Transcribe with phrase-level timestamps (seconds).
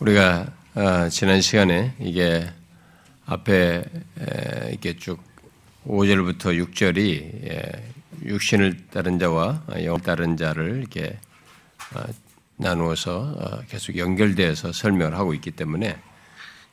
[0.00, 2.50] 우리가 어, 지난 시간에 이게
[3.26, 3.84] 앞에
[4.70, 5.20] 이렇게 쭉
[5.86, 7.92] 5절부터 6절이 예,
[8.24, 11.18] 육신을 따른 자와 영을 따른 자를 이렇게
[11.94, 12.02] 어,
[12.56, 15.98] 나누어서 어, 계속 연결되어서 설명을 하고 있기 때문에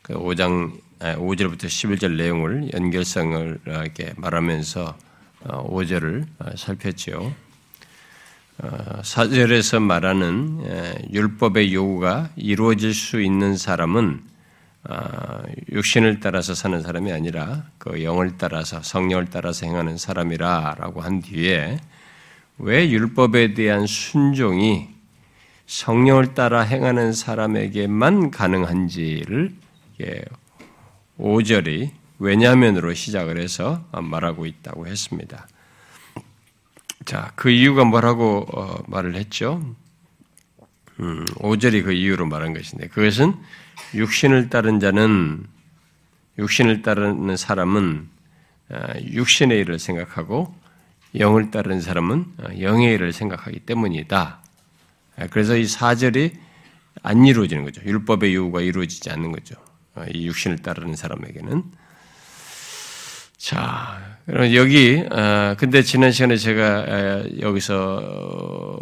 [0.03, 4.97] 그 5장 5절부터 11절 내용을 연결성을 이렇게 말하면서
[5.43, 7.46] 5절을 살폈지요.
[8.59, 14.23] 어, 사절에서 말하는 율법의 요구가 이루어질 수 있는 사람은
[14.89, 21.79] 어, 육신을 따라서 사는 사람이 아니라 그 영을 따라서 성령을 따라서 행하는 사람이라라고 한 뒤에
[22.57, 24.89] 왜 율법에 대한 순종이
[25.67, 29.53] 성령을 따라 행하는 사람에게만 가능한지를
[31.19, 35.47] 5절이 왜냐면으로 시작을 해서 말하고 있다고 했습니다.
[37.05, 39.75] 자, 그 이유가 뭐라고 어, 말을 했죠?
[40.99, 43.33] 음, 5절이 그 이유로 말한 것인데, 그것은
[43.93, 45.45] 육신을 따른 자는,
[46.37, 48.09] 육신을 따르는 사람은
[48.69, 50.53] 어, 육신의 일을 생각하고,
[51.19, 54.39] 영을 따르는 사람은 어, 영의 일을 생각하기 때문이다.
[55.17, 56.33] 아, 그래서 이 4절이
[57.03, 57.81] 안 이루어지는 거죠.
[57.83, 59.55] 율법의 요구가 이루어지지 않는 거죠.
[59.95, 61.63] 어, 이 육신을 따르는 사람에게는.
[63.47, 68.81] 자, 그럼 여기, 아, 근데 지난 시간에 제가 여기서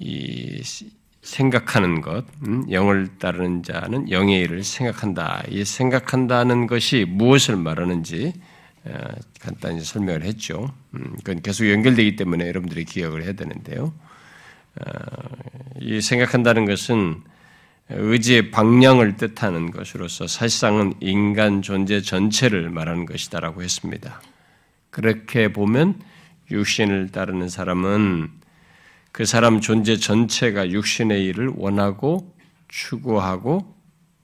[0.00, 0.60] 이
[1.22, 5.44] 생각하는 것, 음, 영을 따르는 자는 영의 일을 생각한다.
[5.50, 8.32] 이 생각한다는 것이 무엇을 말하는지
[9.40, 10.74] 간단히 설명을 했죠.
[10.96, 13.94] 음, 그건 계속 연결되기 때문에 여러분들이 기억을 해야 되는데요.
[14.84, 14.90] 아,
[15.80, 17.22] 이 생각한다는 것은
[17.94, 24.20] 의지의 방향을 뜻하는 것으로서 사실상은 인간 존재 전체를 말하는 것이다라고 했습니다.
[24.90, 26.00] 그렇게 보면
[26.50, 28.30] 육신을 따르는 사람은
[29.10, 32.34] 그 사람 존재 전체가 육신의 일을 원하고
[32.68, 33.74] 추구하고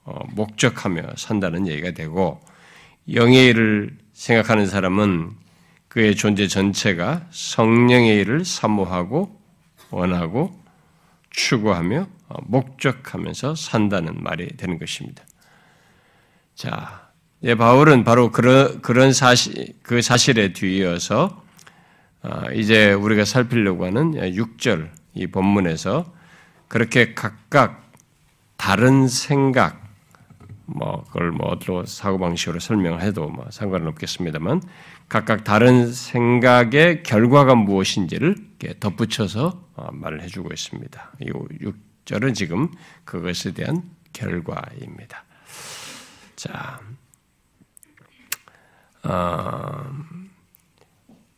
[0.03, 2.41] 어, 목적하며 산다는 얘기가 되고
[3.13, 5.31] 영의 일을 생각하는 사람은
[5.87, 9.39] 그의 존재 전체가 성령의 일을 사모하고
[9.91, 10.59] 원하고
[11.29, 15.23] 추구하며 어, 목적하면서 산다는 말이 되는 것입니다.
[16.55, 17.09] 자,
[17.43, 21.41] 예, 바울은 바로 그런, 그런 사실, 그 사실에 뒤이어서,
[22.21, 26.13] 어, 이제 우리가 살피려고 하는 6절 이 본문에서
[26.67, 27.91] 그렇게 각각
[28.57, 29.81] 다른 생각,
[30.65, 34.61] 뭐, 그걸 뭐, 어디로 사고방식으로 설명해도 뭐 상관은 없겠습니다만,
[35.07, 38.35] 각각 다른 생각의 결과가 무엇인지를
[38.81, 41.11] 덧붙여서 어, 말을 해주고 있습니다.
[41.21, 41.31] 이
[42.09, 42.69] 6절은 지금
[43.05, 43.83] 그것에 대한
[44.13, 45.23] 결과입니다.
[46.35, 46.79] 자,
[49.03, 49.91] 어,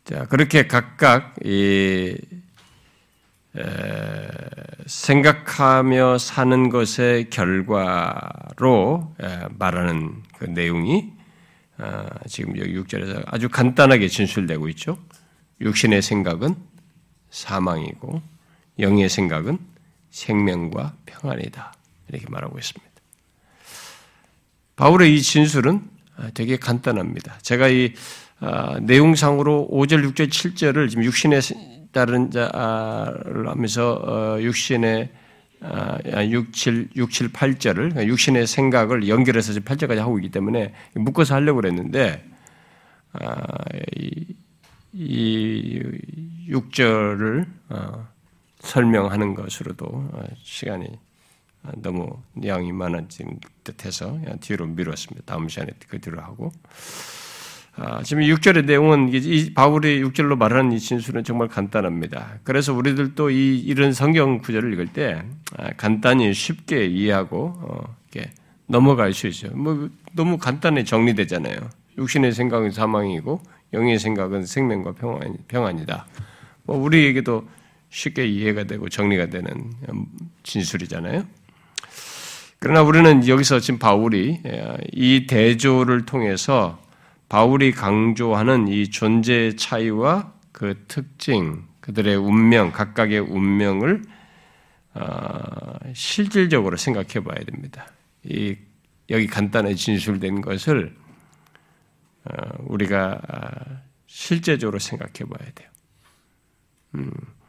[0.04, 2.16] 자 그렇게 각각 이
[3.54, 4.28] 에,
[4.86, 11.12] 생각하며 사는 것의 결과로 에, 말하는 그 내용이
[11.78, 14.98] 어, 지금 여기 6절에서 아주 간단하게 진술되고 있죠.
[15.60, 16.56] 육신의 생각은
[17.30, 18.22] 사망이고
[18.78, 19.71] 영의 생각은
[20.12, 21.74] 생명과 평안이다.
[22.08, 22.92] 이렇게 말하고 있습니다.
[24.76, 25.82] 바울의 이 진술은
[26.34, 27.38] 되게 간단합니다.
[27.42, 27.94] 제가 이
[28.44, 31.38] 아, 내용상으로 5절, 6절, 7절을 지금 육신에
[31.92, 35.12] 따른 자를 하면서 어, 육신의
[36.28, 42.28] 6, 7, 6, 7, 8절을 육신의 생각을 연결해서 8절까지 하고 있기 때문에 묶어서 하려고 그랬는데
[43.12, 43.36] 아,
[44.92, 45.80] 이
[46.48, 47.46] 6절을
[48.62, 50.86] 설명하는 것으로도 어, 시간이
[51.76, 55.24] 너무 양이 많아진 듯해서 뒤로 미뤘습니다.
[55.26, 56.50] 다음 시간에 그 뒤로 하고.
[57.74, 62.40] 아, 지금 6절의 내용은 이 바울이 6절로 말하는 이 진술은 정말 간단합니다.
[62.44, 65.22] 그래서 우리들도 이 이런 성경 구절을 읽을 때
[65.56, 68.30] 아, 간단히 쉽게 이해하고 어, 이렇게
[68.66, 69.52] 넘어갈 수 있어요.
[69.56, 71.56] 뭐 너무 간단히 정리되잖아요.
[71.96, 73.40] 육신의 생각은 사망이고
[73.72, 76.06] 영의 생각은 생명과 평안, 평안이다.
[76.64, 77.46] 뭐 우리에게도
[77.92, 79.72] 쉽게 이해가 되고 정리가 되는
[80.42, 81.24] 진술이잖아요.
[82.58, 86.82] 그러나 우리는 여기서 지금 바울이 예, 이 대조를 통해서
[87.28, 94.02] 바울이 강조하는 이 존재의 차이와 그 특징, 그들의 운명, 각각의 운명을
[94.94, 97.88] 어, 실질적으로 생각해 봐야 됩니다.
[98.24, 98.56] 이
[99.10, 100.94] 여기 간단히 진술된 것을
[102.24, 103.20] 어, 우리가
[104.06, 105.68] 실제적으로 생각해 봐야 돼요.
[106.94, 107.41] 음, 어,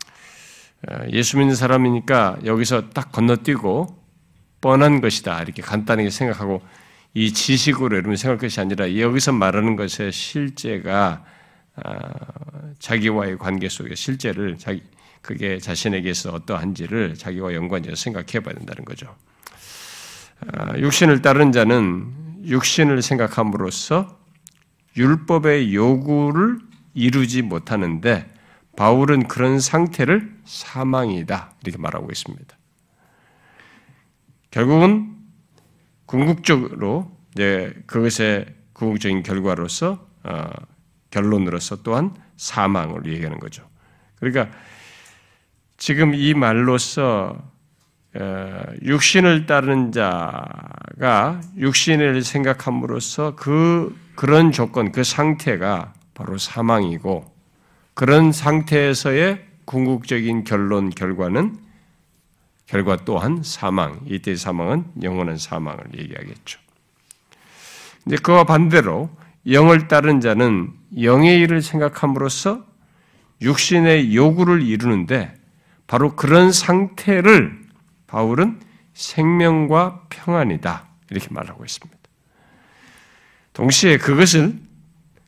[1.11, 4.03] 예수 믿는 사람이니까 여기서 딱 건너뛰고
[4.61, 6.61] 뻔한 것이다 이렇게 간단하게 생각하고
[7.13, 11.23] 이 지식으로 여러분 생각할 것이 아니라 여기서 말하는 것의 실제가
[11.75, 12.09] 아,
[12.79, 14.83] 자기와의 관계 속에 실제를 자기
[15.21, 19.15] 그게 자신에게서 어떠한지를 자기와 연관지어 생각해 봐야 된다는 거죠.
[20.51, 24.19] 아, 육신을 따른 자는 육신을 생각함으로써
[24.97, 26.59] 율법의 요구를
[26.93, 28.32] 이루지 못하는데
[28.75, 32.57] 바울은 그런 상태를 사망이다 이렇게 말하고 있습니다.
[34.51, 35.15] 결국은
[36.05, 40.49] 궁극적으로 이제 그것의 궁극적인 결과로서 어,
[41.11, 43.67] 결론으로서 또한 사망을 얘기하는 거죠.
[44.19, 44.55] 그러니까
[45.77, 47.51] 지금 이 말로서
[48.15, 57.32] 어, 육신을 따르는 자가 육신을 생각함으로써 그 그런 조건, 그 상태가 바로 사망이고
[57.93, 61.57] 그런 상태에서의 궁극적인 결론 결과는
[62.65, 63.99] 결과 또한 사망.
[64.07, 66.59] 이때 사망은 영원한 사망을 얘기하겠죠.
[68.05, 69.09] 이제 그와 반대로
[69.51, 72.65] 영을 따른 자는 영의 일을 생각함으로써
[73.41, 75.35] 육신의 요구를 이루는데
[75.85, 77.61] 바로 그런 상태를
[78.07, 78.61] 바울은
[78.93, 80.87] 생명과 평안이다.
[81.09, 81.99] 이렇게 말하고 있습니다.
[83.53, 84.55] 동시에 그것을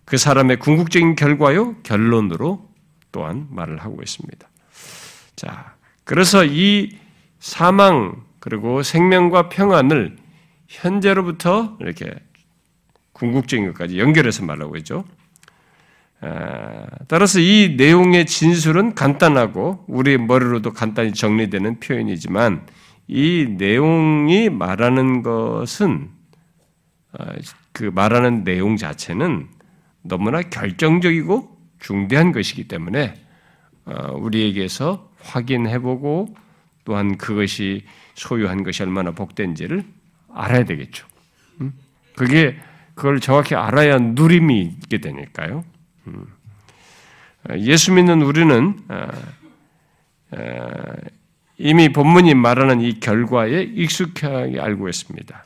[0.05, 2.69] 그 사람의 궁극적인 결과요, 결론으로
[3.11, 4.47] 또한 말을 하고 있습니다.
[5.35, 6.97] 자, 그래서 이
[7.39, 10.17] 사망, 그리고 생명과 평안을
[10.67, 12.13] 현재로부터 이렇게
[13.13, 15.05] 궁극적인 것까지 연결해서 말하고 있죠.
[16.21, 22.65] 아, 따라서 이 내용의 진술은 간단하고 우리 머리로도 간단히 정리되는 표현이지만
[23.07, 26.09] 이 내용이 말하는 것은
[27.13, 27.33] 아,
[27.71, 29.54] 그 말하는 내용 자체는
[30.05, 33.15] 너무나 결정적이고 중대한 것이기 때문에
[33.85, 36.35] 어, 우리에게서 확인해보고
[36.85, 39.83] 또한 그것이 소유한 것이 얼마나 복된지를
[40.33, 41.07] 알아야 되겠죠.
[41.61, 41.73] 음?
[42.15, 42.57] 그게
[42.93, 45.65] 그걸 정확히 알아야 누림이 있게 되니까요.
[46.07, 46.25] 음.
[47.57, 49.07] 예수 믿는 우리는 어,
[50.31, 50.93] 어,
[51.57, 55.45] 이미 본문이 말하는 이 결과에 익숙하게 알고 있습니다.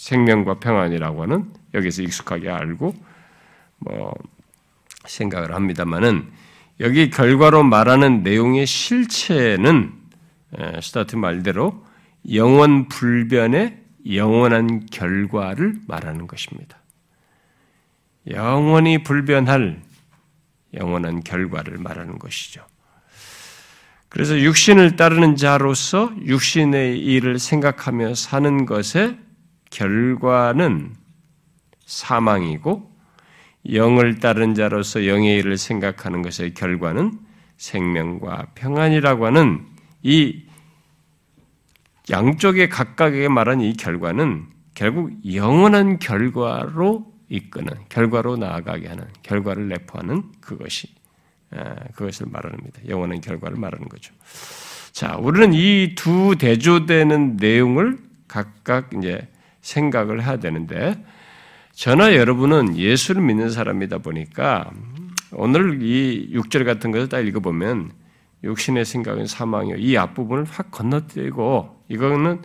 [0.00, 2.94] 생명과 평안이라고 하는 여기서 익숙하게 알고
[3.78, 4.14] 뭐
[5.04, 6.30] 생각을 합니다만은
[6.80, 9.92] 여기 결과로 말하는 내용의 실체는
[10.82, 11.84] 스타트 말대로
[12.32, 13.78] 영원 불변의
[14.12, 16.78] 영원한 결과를 말하는 것입니다.
[18.30, 19.82] 영원히 불변할
[20.74, 22.64] 영원한 결과를 말하는 것이죠.
[24.08, 29.29] 그래서 육신을 따르는 자로서 육신의 일을 생각하며 사는 것의
[29.70, 30.94] 결과는
[31.86, 32.90] 사망이고
[33.72, 37.18] 영을 따른 자로서 영의 일을 생각하는 것의 결과는
[37.56, 39.66] 생명과 평안이라고 하는
[40.02, 40.44] 이
[42.10, 50.88] 양쪽의 각각에게 말한 이 결과는 결국 영원한 결과로 이끄는 결과로 나아가게 하는 결과를 내포하는 그것이
[51.94, 52.80] 그것을 말합니다.
[52.88, 54.14] 영원한 결과를 말하는 거죠.
[54.92, 59.28] 자, 우리는 이 두 대조되는 내용을 각각 이제
[59.60, 61.02] 생각을 해야 되는데
[61.72, 64.70] 저나 여러분은 예수를 믿는 사람이다 보니까
[65.32, 67.92] 오늘 이 6절 같은 것을 딱 읽어보면
[68.42, 69.76] 육신의 생각은 사망이요.
[69.76, 72.42] 이 앞부분을 확 건너뛰고 이거는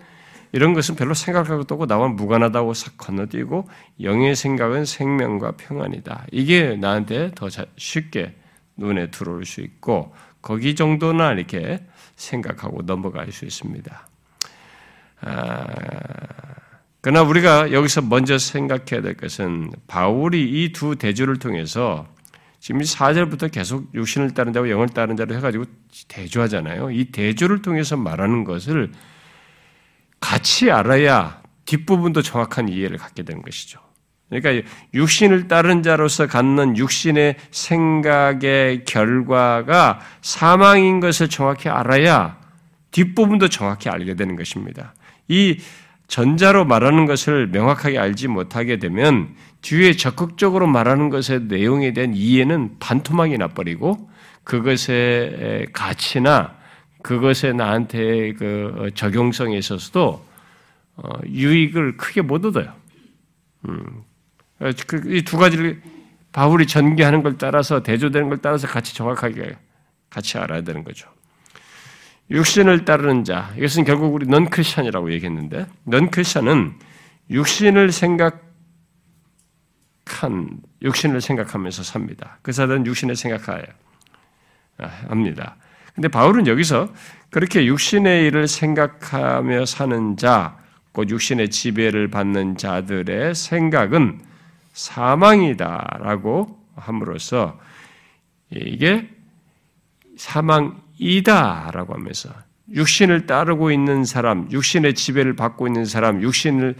[0.51, 3.67] 이런 것은 별로 생각하고 또고 나와 무관하다고 싹 건너뛰고
[4.01, 6.27] 영의 생각은 생명과 평안이다.
[6.31, 8.35] 이게 나한테 더 쉽게
[8.77, 11.85] 눈에 들어올 수 있고 거기 정도나 이렇게
[12.15, 14.07] 생각하고 넘어갈 수 있습니다.
[15.21, 15.65] 아,
[17.05, 22.07] 그러나 우리가 여기서 먼저 생각해야 될 것은 바울이 이 두 대조를 통해서
[22.59, 25.65] 지금 4절부터 계속 육신을 따른 자와 영을 따른 자로 해가지고
[26.07, 26.89] 대조하잖아요.
[26.89, 28.91] 이 대조를 통해서 말하는 것을
[30.19, 33.79] 같이 알아야 뒷부분도 정확한 이해를 갖게 되는 것이죠.
[34.27, 42.39] 그러니까 육신을 따른 자로서 갖는 육신의 생각의 결과가 사망인 것을 정확히 알아야
[42.89, 44.95] 뒷부분도 정확히 알게 되는 것입니다.
[45.27, 45.59] 이
[46.07, 53.37] 전자로 말하는 것을 명확하게 알지 못하게 되면 뒤에 적극적으로 말하는 것의 내용에 대한 이해는 반토막이
[53.37, 54.09] 나버리고
[54.43, 56.55] 그것의 가치나
[57.01, 60.25] 그것의 나한테 그 적용성에 있어서도
[60.97, 62.73] 어, 유익을 크게 못 얻어요.
[63.67, 64.03] 음.
[64.87, 65.81] 그 이두 가지를
[66.31, 69.57] 바울이 전개하는 걸 따라서 대조되는 걸 따라서 같이 정확하게
[70.09, 71.09] 같이 알아야 되는 거죠.
[72.29, 76.73] 육신을 따르는 자, 이것은 결국 우리 넌 크리스천이라고 얘기했는데, 넌 크리스천은
[77.29, 78.41] 육신을 생각한,
[80.81, 82.39] 육신을 생각하면서 삽니다.
[82.41, 83.65] 그 사람은 육신을 생각해야
[85.07, 85.57] 합니다.
[85.93, 86.89] 근데 바울은 여기서
[87.29, 90.57] 그렇게 육신의 일을 생각하며 사는 자,
[90.91, 94.21] 곧 육신의 지배를 받는 자들의 생각은
[94.73, 97.59] 사망이다라고 함으로써
[98.49, 99.09] 이게
[100.17, 102.29] 사망 이다라고 하면서
[102.71, 106.75] 육신을 따르고 있는 사람, 육신의 지배를 받고 있는 사람, 육신을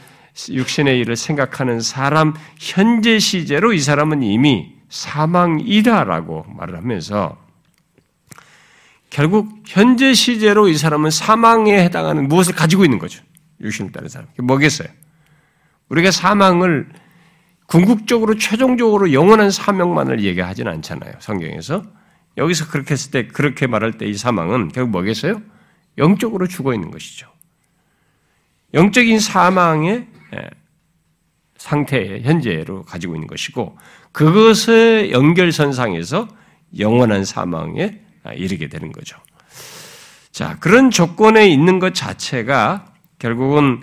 [0.50, 7.38] 육신의 일을 생각하는 사람 현재 시제로 이 사람은 이미 사망이다라고 말을 하면서
[9.10, 13.24] 결국 현재 시제로 이 사람은 사망에 해당하는 무엇을 가지고 있는 거죠.
[13.62, 14.28] 육신을 따른 사람.
[14.38, 14.90] 뭐겠어요?
[15.88, 16.90] 우리가 사망을
[17.68, 21.14] 궁극적으로 최종적으로 영원한 사명만을 얘기하지는 않잖아요.
[21.20, 21.84] 성경에서.
[22.38, 25.42] 여기서 그렇게 했을 때 그렇게 말할 때 이 사망은 결국 뭐겠어요?
[25.98, 27.28] 영적으로 죽어 있는 것이죠.
[28.74, 30.50] 영적인 사망의 예,
[31.58, 33.78] 상태의 현재로 가지고 있는 것이고
[34.12, 36.28] 그것의 연결선상에서
[36.78, 38.02] 영원한 사망에
[38.36, 39.18] 이르게 되는 거죠.
[40.32, 43.82] 자, 그런 조건에 있는 것 자체가 결국은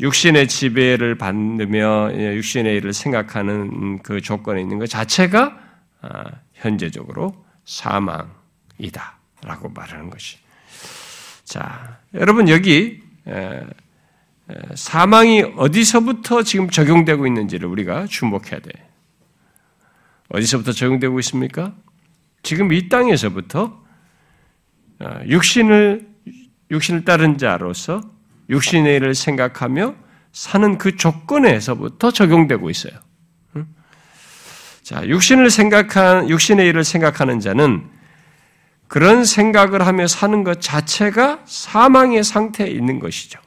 [0.00, 5.56] 육신의 지배를 받으며 예, 육신의 일을 생각하는 그 조건에 있는 것 자체가
[6.02, 10.38] 아, 현재적으로 사망이다 라고 말하는 것이.
[11.44, 13.02] 자, 여러분 여기
[14.74, 18.70] 사망이 어디서부터 지금 적용되고 있는지를 우리가 주목해야 돼.
[20.28, 21.74] 어디서부터 적용되고 있습니까?
[22.42, 23.84] 지금 이 땅에서부터
[25.00, 26.08] 어, 육신을
[26.70, 28.00] 육신을 따른 자로서
[28.48, 29.94] 육신의 일을 생각하며
[30.32, 32.92] 사는 그 조건에서부터 적용되고 있어요.
[34.84, 37.84] 자, 육신을 생각한 육신의 일을 생각하는 자는
[38.86, 43.40] 그런 생각을 하며 사는 것 자체가 사망의 상태에 있는 것이죠.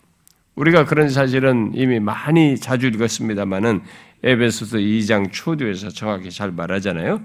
[0.56, 3.82] 우리가 그런 사실은 이미 많이 자주 읽었습니다만은
[4.24, 7.22] 에베소서 2장 초두에서 정확히 잘 말하잖아요.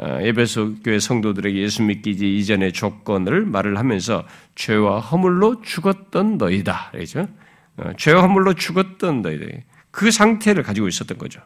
[0.00, 6.92] 어, 에베소 교회 성도들에게 예수 믿기 이전의 조건을 말을 하면서 죄와 허물로 죽었던 너희다.
[6.92, 7.28] 그죠?
[7.76, 9.64] 어, 죄와 허물로 죽었던 너희들.
[9.90, 11.42] 그 상태를 가지고 있었던 거죠.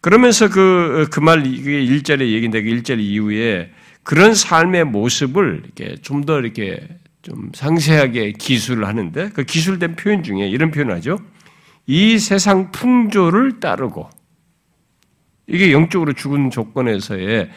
[0.00, 3.70] 그러면서 그, 그 말, 이게 1절의 얘기인데 그 1절 이후에
[4.02, 6.88] 그런 삶의 모습을 이렇게 좀 더 이렇게
[7.22, 11.18] 좀 상세하게 기술을 하는데 그 기술된 표현 중에 이런 표현을 하죠.
[11.86, 14.08] 이 세상 풍조를 따르고
[15.46, 17.50] 이게 영적으로 죽은 조건에서의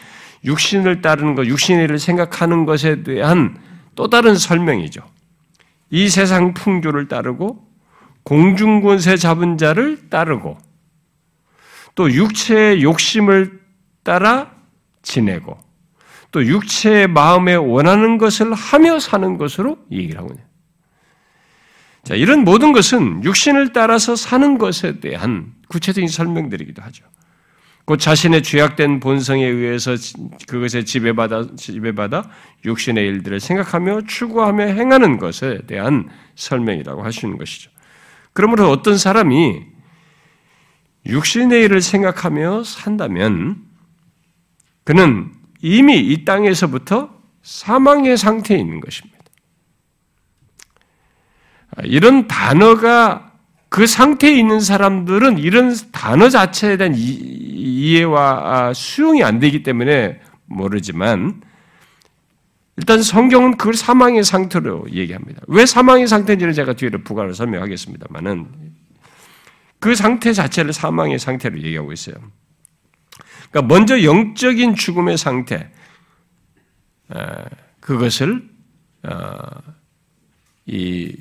[0.43, 3.57] 육신을 따르는 것, 육신의 일을 생각하는 것에 대한
[3.95, 5.01] 또 다른 설명이죠.
[5.91, 7.65] 이 세상 풍조를 따르고
[8.23, 10.57] 공중권세 잡은 자를 따르고
[11.95, 13.59] 또 육체의 욕심을
[14.03, 14.51] 따라
[15.01, 15.57] 지내고
[16.31, 20.47] 또 육체의 마음에 원하는 것을 하며 사는 것으로 얘기를 하고 있네요.
[22.03, 27.05] 자, 이런 모든 것은 육신을 따라서 사는 것에 대한 구체적인 설명들이기도 하죠.
[27.85, 29.95] 곧 자신의 죄악된 본성에 의해서
[30.47, 32.29] 그것에 지배받아, 지배받아
[32.65, 37.69] 육신의 일들을 생각하며 추구하며 행하는 것에 대한 설명이라고 하시는 것이죠.
[38.31, 39.72] 그러므로 어떤 사람이
[41.05, 43.57] 육신의 일을 생각하며 산다면
[44.83, 45.31] 그는
[45.61, 49.19] 이미 이 땅에서부터 사망의 상태에 있는 것입니다.
[51.83, 53.31] 이런 단어가
[53.69, 61.41] 그 상태에 있는 사람들은 이런 단어 자체에 대한 이해와 수용이 안 되기 때문에 모르지만
[62.77, 65.41] 일단 성경은 그걸 사망의 상태로 얘기합니다.
[65.47, 68.72] 왜 사망의 상태인지는 제가 뒤에 부가로 설명하겠습니다만은
[69.83, 72.15] 그 상태 자체를 사망의 상태로 얘기하고 있어요.
[73.51, 75.69] 그러니까 먼저 영적인 죽음의 상태,
[77.81, 78.47] 그것을
[79.03, 79.37] 어,
[80.65, 81.13] 이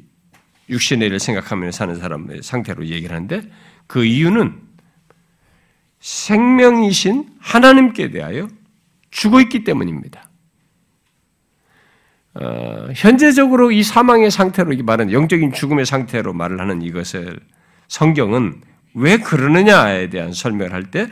[0.69, 3.51] 육신의 일을 생각하며 사는 사람의 상태로 얘기를 하는데
[3.89, 4.61] 그 이유는
[5.99, 8.47] 생명이신 하나님께 대하여
[9.11, 10.31] 죽어 있기 때문입니다.
[12.35, 17.41] 어, 현재적으로 이 사망의 상태로 말하는 영적인 죽음의 상태로 말을 하는 이것을
[17.93, 18.63] 성경은
[18.95, 21.09] 왜 그러느냐에 대한 설명을 할 때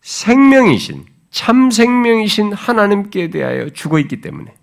[0.00, 4.54] 생명이신 참 생명이신 하나님께 대하여 죽어 있기 때문에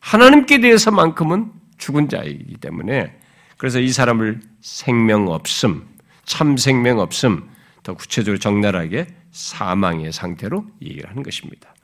[0.00, 3.18] 하나님께 대해서만큼은 죽은 자이기 때문에
[3.56, 5.88] 그래서 이 사람을 생명 없음,
[6.26, 7.48] 참 생명 없음,
[7.82, 11.74] 더 구체적으로 적나라하게 사망의 상태로 얘기를 하는 것입니다.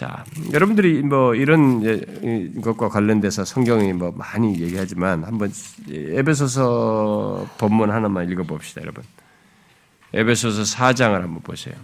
[0.00, 5.52] 자, 여러분들이 뭐 이런 것과 관련돼서 성경이 뭐 많이 얘기하지만 한번
[5.90, 9.04] 에베소서 본문 하나만 읽어 봅시다, 여러분.
[10.14, 11.74] 에베소서 4장을 한번 보세요.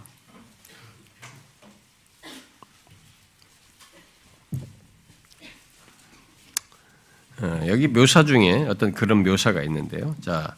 [7.42, 10.16] 어, 여기 묘사 중에 어떤 그런 묘사가 있는데요.
[10.22, 10.56] 자,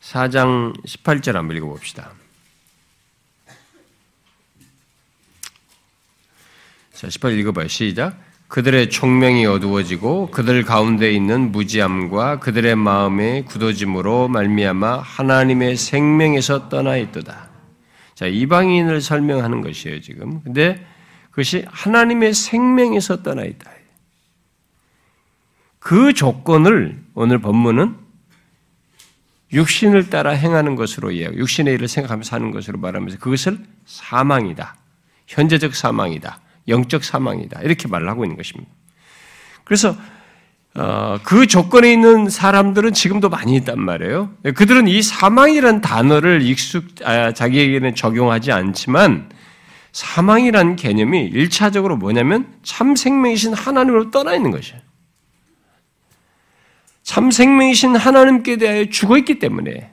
[0.00, 2.12] 4장 18절 한번 읽어 봅시다.
[6.96, 7.68] 자, 18 읽어봐요.
[7.68, 8.18] 시작.
[8.48, 17.50] 그들의 총명이 어두워지고 그들 가운데 있는 무지함과 그들의 마음의 굳어짐으로 말미암아 하나님의 생명에서 떠나 있도다.
[18.14, 20.40] 자, 이방인을 설명하는 것이에요, 지금.
[20.42, 20.86] 근데
[21.30, 23.70] 그것이 하나님의 생명에서 떠나 있다.
[25.78, 27.94] 그 조건을 오늘 본문은
[29.52, 34.76] 육신을 따라 행하는 것으로 이해하고 육신의 일을 생각하면서 사는 것으로 말하면서 그것을 사망이다.
[35.26, 36.40] 현재적 사망이다.
[36.68, 37.60] 영적 사망이다.
[37.62, 38.70] 이렇게 말을 하고 있는 것입니다.
[39.64, 39.96] 그래서
[40.74, 44.30] 어, 그 조건에 있는 사람들은 지금도 많이 있단 말이에요.
[44.54, 49.30] 그들은 이 사망이라는 단어를 익숙 아, 자기에게는 적용하지 않지만
[49.92, 54.78] 사망이라는 개념이 일차적으로 뭐냐면 참 생명이신 하나님으로 떠나 있는 것이에요.
[57.02, 59.90] 참 생명이신 하나님께 대하여 죽어 있기 때문에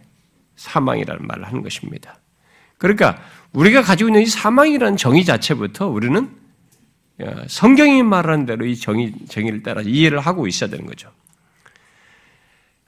[0.58, 2.20] 사망이라는 말을 하는 것입니다.
[2.78, 3.18] 그러니까
[3.54, 6.42] 우리가 가지고 있는 이 사망이라는 정의 자체부터 우리는 어,
[7.48, 11.12] 성경이 말하는 대로 이 정의, 정의를 따라 이해를 하고 있어야 되는 거죠.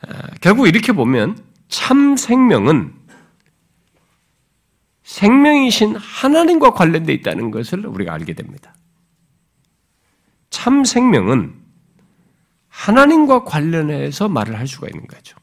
[0.02, 2.94] 어, 결국 이렇게 보면 참 생명은
[5.04, 8.74] 생명이신 하나님과 관련되어 있다는 것을 우리가 알게 됩니다.
[10.50, 11.54] 참 생명은
[12.70, 15.38] 하나님과 관련해서 말을 할 수가 있는 거죠.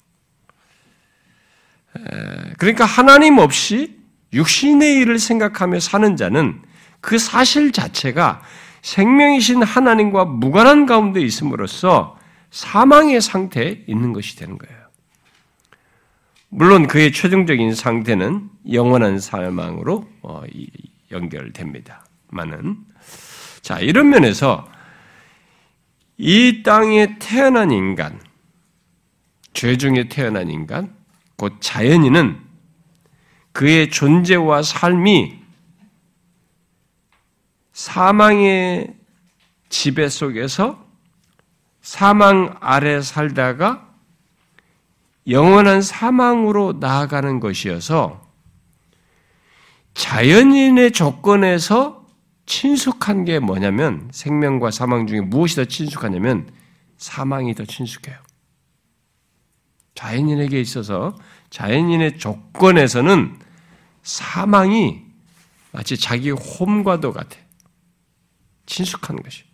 [2.58, 3.98] 그러니까 하나님 없이
[4.32, 6.60] 육신의 일을 생각하며 사는 자는
[7.00, 8.42] 그 사실 자체가
[8.82, 12.18] 생명이신 하나님과 무관한 가운데 있음으로써
[12.50, 14.82] 사망의 상태에 있는 것이 되는 거예요.
[16.48, 20.42] 물론 그의 최종적인 상태는 영원한 사망으로 어,
[21.10, 22.76] 연결됩니다만은
[23.62, 24.68] 자 이런 면에서
[26.18, 28.20] 이 땅에 태어난 인간,
[29.54, 30.94] 죄 중에 태어난 인간,
[31.36, 32.38] 곧 자연인은
[33.52, 35.41] 그의 존재와 삶이
[37.72, 38.94] 사망의
[39.68, 40.84] 지배 속에서
[41.80, 43.88] 사망 아래 살다가
[45.28, 48.22] 영원한 사망으로 나아가는 것이어서
[49.94, 52.06] 자연인의 조건에서
[52.46, 56.50] 친숙한 게 뭐냐면 생명과 사망 중에 무엇이 더 친숙하냐면
[56.98, 58.16] 사망이 더 친숙해요.
[59.94, 61.14] 자연인에게 있어서
[61.50, 63.38] 자연인의 조건에서는
[64.02, 65.02] 사망이
[65.70, 67.41] 마치 자기 홈과도 같아.
[68.66, 69.44] 친숙한 것이.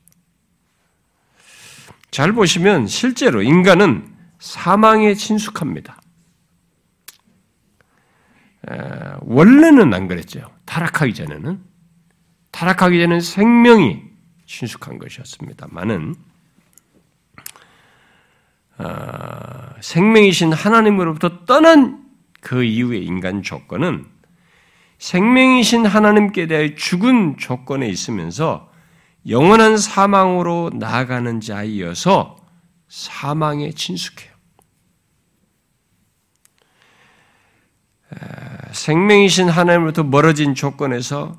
[2.10, 6.00] 잘 보시면 실제로 인간은 사망에 친숙합니다.
[9.20, 10.50] 원래는 안 그랬죠.
[10.64, 11.60] 타락하기 전에는.
[12.50, 14.02] 타락하기 전에는 생명이
[14.46, 16.14] 친숙한 것이었습니다만은,
[18.78, 22.04] 어, 생명이신 하나님으로부터 떠난
[22.40, 24.06] 그 이후의 인간 조건은
[24.98, 28.67] 생명이신 하나님께 대해 죽은 조건에 있으면서
[29.26, 32.36] 영원한 사망으로 나아가는 자이어서
[32.88, 34.32] 사망에 친숙해요.
[38.72, 41.38] 생명이신 하나님으로부터 멀어진 조건에서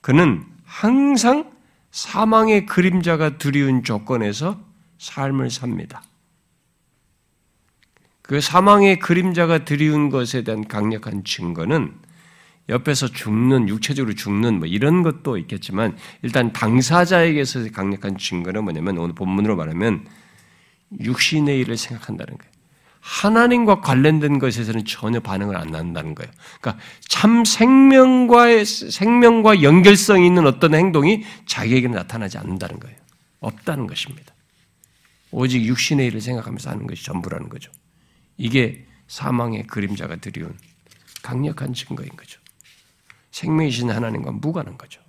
[0.00, 1.52] 그는 항상
[1.90, 4.60] 사망의 그림자가 두려운 조건에서
[4.98, 6.02] 삶을 삽니다.
[8.22, 11.94] 그 사망의 그림자가 드리운 것에 대한 강력한 증거는
[12.72, 19.56] 옆에서 죽는 육체적으로 죽는 뭐 이런 것도 있겠지만 일단 당사자에게서 강력한 증거는 뭐냐면 오늘 본문으로
[19.56, 20.06] 말하면
[21.00, 22.52] 육신의 일을 생각한다는 거예요.
[23.00, 26.30] 하나님과 관련된 것에서는 전혀 반응을 안 한다는 거예요.
[26.60, 32.96] 그러니까 참 생명과의 생명과 연결성이 있는 어떤 행동이 자기에게는 나타나지 않는다는 거예요.
[33.40, 34.32] 없다는 것입니다.
[35.32, 37.72] 오직 육신의 일을 생각하면서 하는 것이 전부라는 거죠.
[38.36, 40.56] 이게 사망의 그림자가 드리운
[41.22, 42.41] 강력한 증거인 거죠.
[43.32, 45.02] 생명이신 하나님과 무관한 거죠.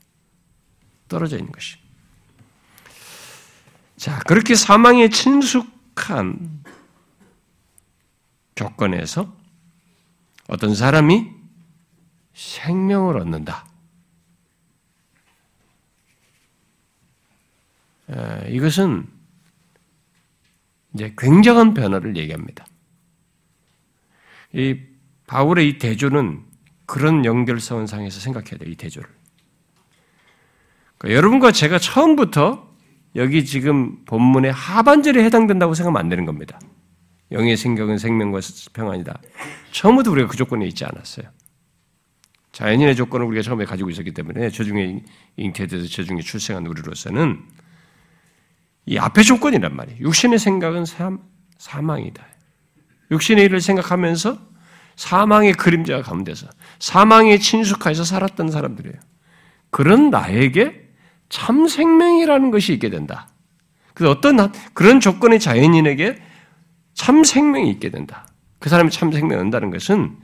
[1.08, 1.78] 떨어져 있는 것이.
[3.98, 6.64] 자, 그렇게 사망에 친숙한
[8.56, 9.32] 조건에서
[10.48, 11.30] 어떤 사람이
[12.34, 13.68] 생명을 얻는다.
[18.50, 19.08] 이것은
[20.94, 22.66] 이제 굉장한 변화를 얘기합니다.
[24.54, 24.80] 이
[25.28, 26.46] 바울의 이 대조는
[26.86, 29.10] 그런 연결성 상에서 생각해야 돼요, 이 대조를.
[30.98, 32.72] 그러니까 여러분과 제가 처음부터
[33.16, 36.60] 여기 지금 본문의 하반절에 해당된다고 생각하면 안 되는 겁니다.
[37.32, 38.40] 영의 생각은 생명과
[38.74, 39.22] 평안이다.
[39.72, 41.28] 처음부터 우리가 그 조건에 있지 않았어요.
[42.52, 45.04] 자연인의 조건을 우리가 처음에 가지고 있었기 때문에 저중에
[45.38, 47.42] 잉태돼서 저중에 출생한 우리로서는
[48.86, 50.00] 이 앞의 조건이란 말이에요.
[50.02, 50.86] 육신의 생각은
[51.58, 52.24] 사망이다.
[53.10, 54.53] 육신의 일을 생각하면서
[54.96, 56.48] 사망의 그림자 가운데서
[56.80, 58.96] 사망에 친숙해서 살았던 사람들이에요.
[59.70, 60.90] 그런 나에게
[61.30, 63.28] 참 생명이라는 것이 있게 된다.
[63.94, 66.22] 그래서 어떤 그런 조건의 자연인에게
[66.94, 68.28] 참 생명이 있게 된다.
[68.60, 70.18] 그 사람이 참 생명을 얻는다는 것은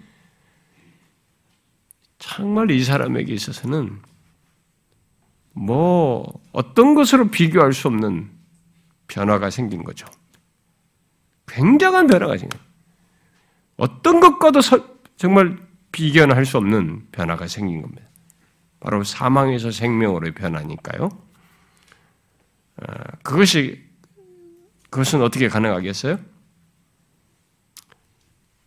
[2.19, 3.99] 정말 이 사람에게 있어서는
[5.53, 8.29] 뭐 어떤 것으로 비교할 수 없는
[9.07, 10.07] 변화가 생긴 거죠.
[11.47, 12.68] 굉장한 변화가 생긴 거예요.
[13.79, 14.59] 어떤 것과도
[15.15, 15.57] 정말
[15.91, 18.03] 비견할 수 없는 변화가 생긴 겁니다.
[18.79, 21.05] 바로 사망에서 생명으로 변하니까요.
[22.77, 22.83] 어,
[23.23, 23.83] 그것이
[24.89, 26.19] 그것은 어떻게 가능하겠어요?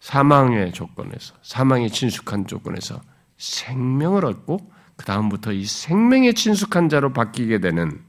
[0.00, 3.00] 사망의 조건에서 사망에 친숙한 조건에서
[3.36, 8.02] 생명을 얻고 그 다음부터 이 생명에 친숙한 자로 바뀌게 되는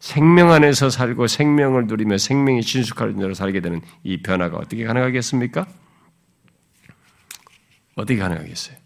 [0.00, 5.66] 생명 안에서 살고 생명을 누리며 생명이 친숙한 자로 살게 되는 이 변화가 어떻게 가능하겠습니까?
[7.94, 8.76] 어떻게 가능하겠어요?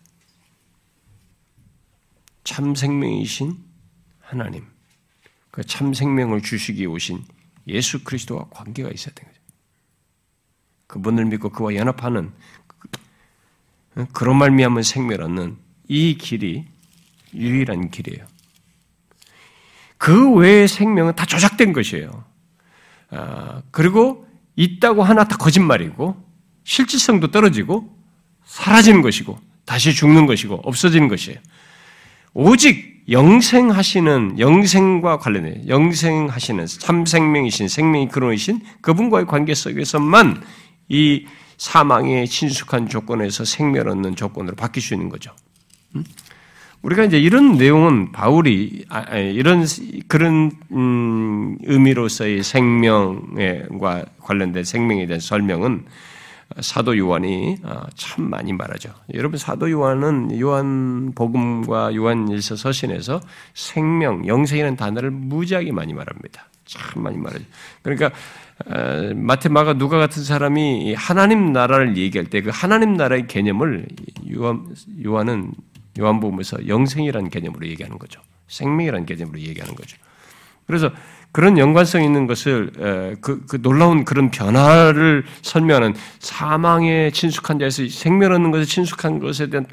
[2.42, 3.57] 참 생명이신
[4.20, 4.66] 하나님,
[5.50, 7.24] 그 참 생명을 주시기 오신
[7.68, 9.40] 예수 그리스도와 관계가 있어야 되는 거죠.
[10.88, 12.33] 그분을 믿고 그와 연합하는
[14.12, 14.83] 그런 말미암은
[15.22, 15.57] 얻는
[15.88, 16.66] 이 길이
[17.33, 18.34] 유일한 길이에요.
[20.05, 22.25] 그 외의 생명은 다 조작된 것이에요.
[23.11, 26.14] 아, 그리고 있다고 하나 다 거짓말이고
[26.62, 27.88] 실질성도 떨어지고
[28.45, 31.38] 사라지는 것이고 다시 죽는 것이고 없어지는 것이에요.
[32.35, 40.45] 오직 영생하시는 영생과 관련해 영생하시는 참 생명이신 생명이 근원이신 그분과의 관계 속에서만
[40.90, 41.25] 이
[41.57, 45.35] 사망의 친숙한 조건에서 생명 얻는 조건으로 바뀔 수 있는 거죠.
[45.97, 46.05] 음?
[46.85, 49.64] 우리가 이제 이런 내용은 바울이 아, 이런
[50.07, 55.87] 그런 음, 의미로서의 생명과 관련된 생명에 대한 설명은
[56.61, 58.90] 사도 요한이 아, 참 많이 말하죠.
[59.14, 63.20] 여러분 사도 요한은 요한 복음과 요한 일서 서신에서
[63.55, 66.44] 생명, 영생이라는 단어를 무지하게 많이 말합니다.
[66.66, 67.44] 참 많이 말하죠.
[67.83, 68.11] 그러니까
[69.16, 73.87] 마테, 마가, 누가 같은 사람이 하나님 나라를 얘기할 때 그 하나님 나라의 개념을
[74.35, 74.66] 요한,
[75.05, 75.53] 요한은
[75.98, 78.20] 요한복음에서 영생이라는 개념으로 얘기하는 거죠.
[78.48, 79.96] 생명이라는 개념으로 얘기하는 거죠.
[80.66, 80.90] 그래서
[81.33, 82.70] 그런 연관성 있는 것을
[83.20, 89.66] 그, 그, 놀라운 그런 변화를 설명하는 사망에 친숙한 자에서 생명 얻는 것에 친숙한 것에 대한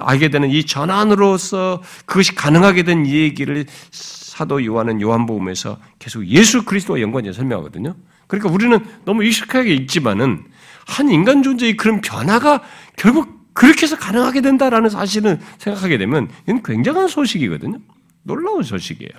[0.00, 7.36] 알게 되는 이 전환으로서 그것이 가능하게 된 얘기를 사도 요한은 요한복음에서 계속 예수 그리스도와 연관해서
[7.36, 7.94] 설명하거든요.
[8.26, 10.44] 그러니까 우리는 너무 익숙하게 읽지만은
[10.86, 12.62] 한 인간 존재의 그런 변화가
[12.96, 17.80] 결국 그렇게 해서 가능하게 된다라는 사실을 생각하게 되면 이건 굉장한 소식이거든요.
[18.22, 19.10] 놀라운 소식이에요.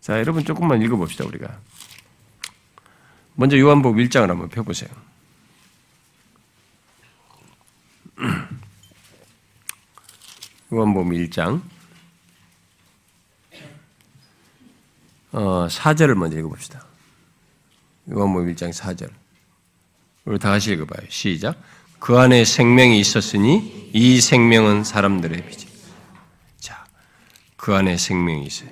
[0.00, 1.60] 자, 여러분 조금만 읽어봅시다, 우리가.
[3.34, 4.88] 먼저 요한복음 1장을 한번 펴보세요.
[10.72, 11.60] 요한복음 1장
[15.32, 16.86] 어, 4절을 먼저 읽어봅시다.
[18.10, 19.10] 요한복음 1장 4절.
[20.24, 21.06] 우리 다 같이 읽어봐요.
[21.10, 21.60] 시작.
[21.98, 25.66] 그 안에 생명이 있었으니 이 생명은 사람들의 빛이.
[26.58, 26.86] 자,
[27.56, 28.70] 그 안에 생명이 있어요.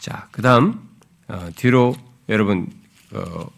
[0.00, 0.88] 자, 그 다음,
[1.28, 1.96] 어, 뒤로
[2.28, 2.70] 여러분,
[3.12, 3.50] 어,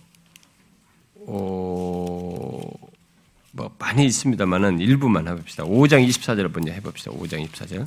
[1.26, 2.60] 어,
[3.52, 5.64] 뭐 많이 있습니다만은 일부만 해봅시다.
[5.64, 7.10] 5장 24절 먼저 해봅시다.
[7.10, 7.86] 5장 24절.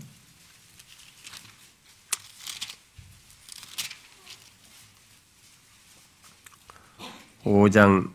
[7.43, 8.11] 5장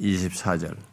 [0.00, 0.87] 24절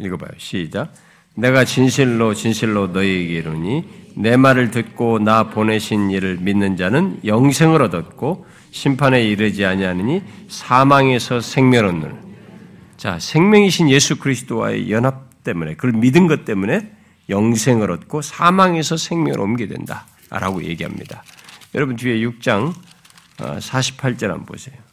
[0.00, 0.30] 읽어봐요.
[0.38, 0.92] 시작.
[1.34, 3.84] 내가 진실로 진실로 너희에게 이르니
[4.16, 11.86] 내 말을 듣고 나 보내신 이를 믿는 자는 영생을 얻었고 심판에 이르지 아니하느니 사망에서 생명
[11.88, 12.30] 얻는
[12.96, 16.90] 자 생명이신 예수 그리스도와의 연합 때문에 그걸 믿은 것 때문에
[17.28, 21.22] 영생을 얻고 사망에서 생명을 옮게 된다라고 얘기합니다.
[21.74, 22.74] 여러분 뒤에 6장
[23.38, 24.89] 48절 어, 한번 보세요.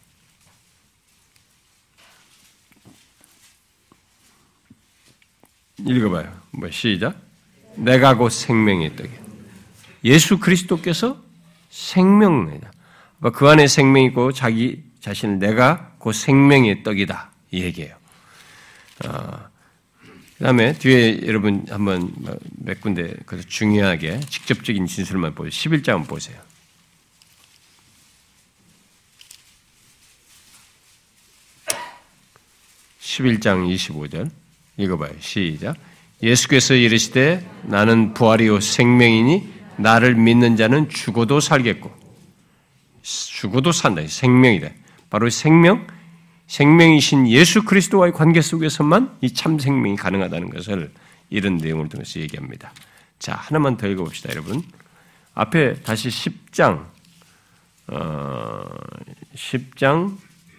[5.79, 6.33] 읽어봐요.
[6.51, 7.19] 뭐 시작.
[7.75, 9.09] 내가 곧 생명의 떡이.
[10.03, 11.21] 예수 그리스도께서
[11.69, 12.71] 생명이다.
[13.19, 17.95] 뭐그 안에 생명이고 자기 자신을 내가 곧 생명의 떡이다 이 얘기예요.
[19.05, 19.47] 어,
[20.37, 22.13] 그다음에 뒤에 여러분 한번
[22.51, 25.51] 몇 군데 그 중요하게 직접적인 진술만 보세요.
[25.51, 26.39] 11장 한번 보세요.
[32.99, 34.29] 11장 25절
[34.77, 35.11] 읽어봐요.
[35.19, 35.75] 시작.
[36.23, 41.91] 예수께서 이르시되 나는 부활이요 생명이니 나를 믿는 자는 죽어도 살겠고
[43.03, 44.01] 죽어도 산다.
[44.05, 44.69] 생명이다.
[45.09, 45.87] 바로 생명,
[46.47, 50.91] 생명이신 예수 그리스도와의 관계 속에서만 이 참 생명이 가능하다는 것을
[51.29, 52.73] 이런 내용을 통해서 얘기합니다.
[53.19, 54.63] 자, 하나만 더 읽어봅시다, 여러분.
[55.33, 56.85] 앞에 다시 10장,
[57.87, 58.65] 어,
[59.35, 60.17] 10장,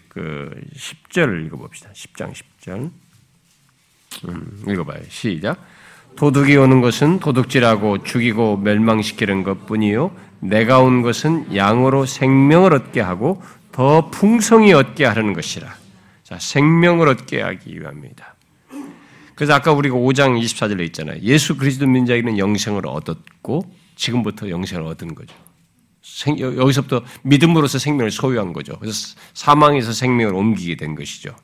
[0.09, 1.91] 그, 10절을 읽어봅시다.
[1.93, 2.91] 10장 10절.
[4.27, 5.01] 음, 읽어봐요.
[5.09, 5.63] 시작.
[6.17, 13.43] 도둑이 오는 것은 도둑질하고 죽이고 멸망시키는 것 뿐이요 내가 온 것은 양으로 생명을 얻게 하고
[13.71, 15.73] 더 풍성히 얻게 하려는 것이라.
[16.25, 18.35] 자, 생명을 얻게 하기 위함입니다.
[19.35, 21.21] 그래서 아까 우리가 5장 24절에 있잖아요.
[21.23, 25.35] 예수 그리스도 민자에게는 영생을 얻었고 지금부터 영생을 얻은 거죠.
[26.03, 28.77] 생, 여기서부터 믿음으로서 생명을 소유한 거죠.
[28.81, 31.37] 그래서 사망에서 생명을 옮기게 된 것이죠.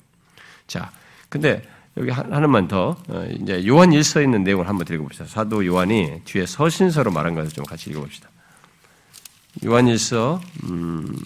[0.67, 0.91] 자,
[1.29, 1.63] 근데
[1.97, 5.27] 여기 하나만 더 어, 이제 요한 일서에 있는 내용을 한번 읽어봅시다.
[5.27, 8.29] 사도 요한이 뒤에 서신서로 말한 것을 좀 같이 읽어봅시다.
[9.65, 11.17] 요한 일서 음,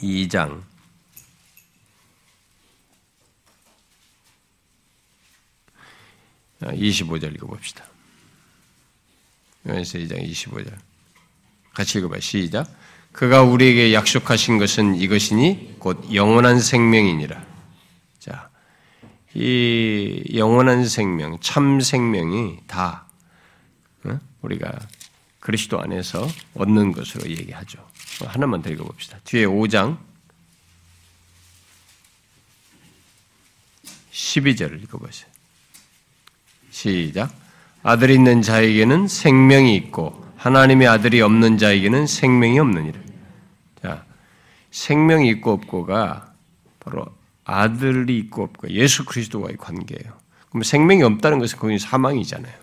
[0.00, 0.62] 2장
[6.62, 7.84] 25절 읽어봅시다.
[9.68, 10.72] 요한서 2장 25절.
[11.74, 12.20] 같이 읽어봐요.
[12.20, 12.68] 시작.
[13.12, 17.51] 그가 우리에게 약속하신 것은 이것이니 곧 영원한 생명이니라.
[19.32, 23.06] 자, 이 영원한 생명, 참 생명이 다
[24.04, 24.18] 어?
[24.42, 24.78] 우리가
[25.40, 27.84] 그리스도 안에서 얻는 것으로 얘기하죠.
[28.26, 29.18] 하나만 더 읽어봅시다.
[29.24, 29.98] 뒤에 5장
[34.12, 35.30] 12절을 읽어보세요.
[36.70, 37.32] 시작.
[37.82, 43.00] 아들이 있는 자에게는 생명이 있고 하나님의 아들이 없는 자에게는 생명이 없느니라.
[43.82, 44.04] 자,
[44.70, 46.32] 생명이 있고 없고가
[46.80, 47.06] 바로
[47.52, 50.18] 아들이 있고 없고 예수 그리스도와의 관계예요.
[50.50, 52.62] 그럼 생명이 없다는 것은 거기 사망이잖아요.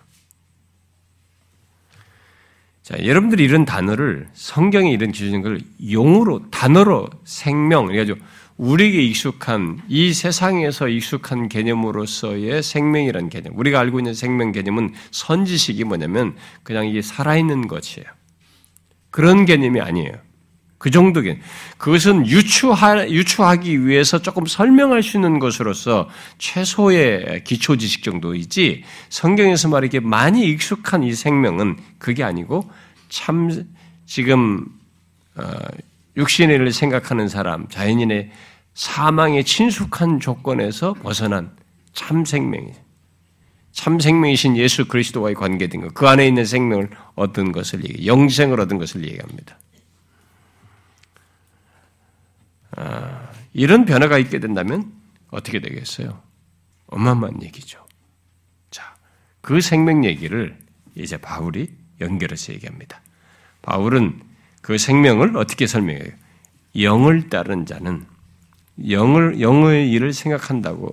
[2.82, 5.60] 자, 여러분들이 이런 단어를 성경에 이런 기준인 걸
[5.92, 8.20] 용어로 단어로 생명 그래가지고
[8.58, 13.58] 우리에게 익숙한 이 세상에서 익숙한 개념으로서의 생명이라는 개념.
[13.58, 18.08] 우리가 알고 있는 생명 개념은 선지식이 뭐냐면 그냥 이게 살아있는 것이에요.
[19.12, 20.14] 그런 개념이 아니에요.
[20.80, 21.40] 그 정도 개념.
[21.78, 30.00] 그것은 유추하, 유추하기 위해서 조금 설명할 수 있는 것으로서 최소의 기초 지식 정도이지 성경에서 말이게
[30.00, 32.72] 많이 익숙한 이 생명은 그게 아니고
[33.10, 33.66] 참
[34.06, 34.66] 지금
[35.36, 35.44] 어,
[36.16, 38.32] 육신의 일을 생각하는 사람, 자연인의
[38.74, 41.52] 사망의 친숙한 조건에서 벗어난
[41.94, 42.72] 참 생명이
[43.74, 48.78] 참 생명이신 예수 그리스도와의 관계된 것, 그 안에 있는 생명을 얻은 것을 얘기, 영생을 얻은
[48.78, 49.58] 것을 얘기합니다.
[49.58, 49.60] 아,
[53.54, 54.92] 이런 변화가 있게 된다면
[55.30, 56.22] 어떻게 되겠어요?
[56.88, 57.86] 어마어마한 얘기죠.
[58.72, 58.96] 자,
[59.42, 60.58] 그 생명 얘기를
[60.96, 63.02] 이제 바울이 연결해서 얘기합니다.
[63.62, 64.22] 바울은
[64.62, 66.12] 그 생명을 어떻게 설명해요?
[66.80, 68.06] 영을 따른 자는
[68.90, 70.92] 영을 영의 일을 생각한다고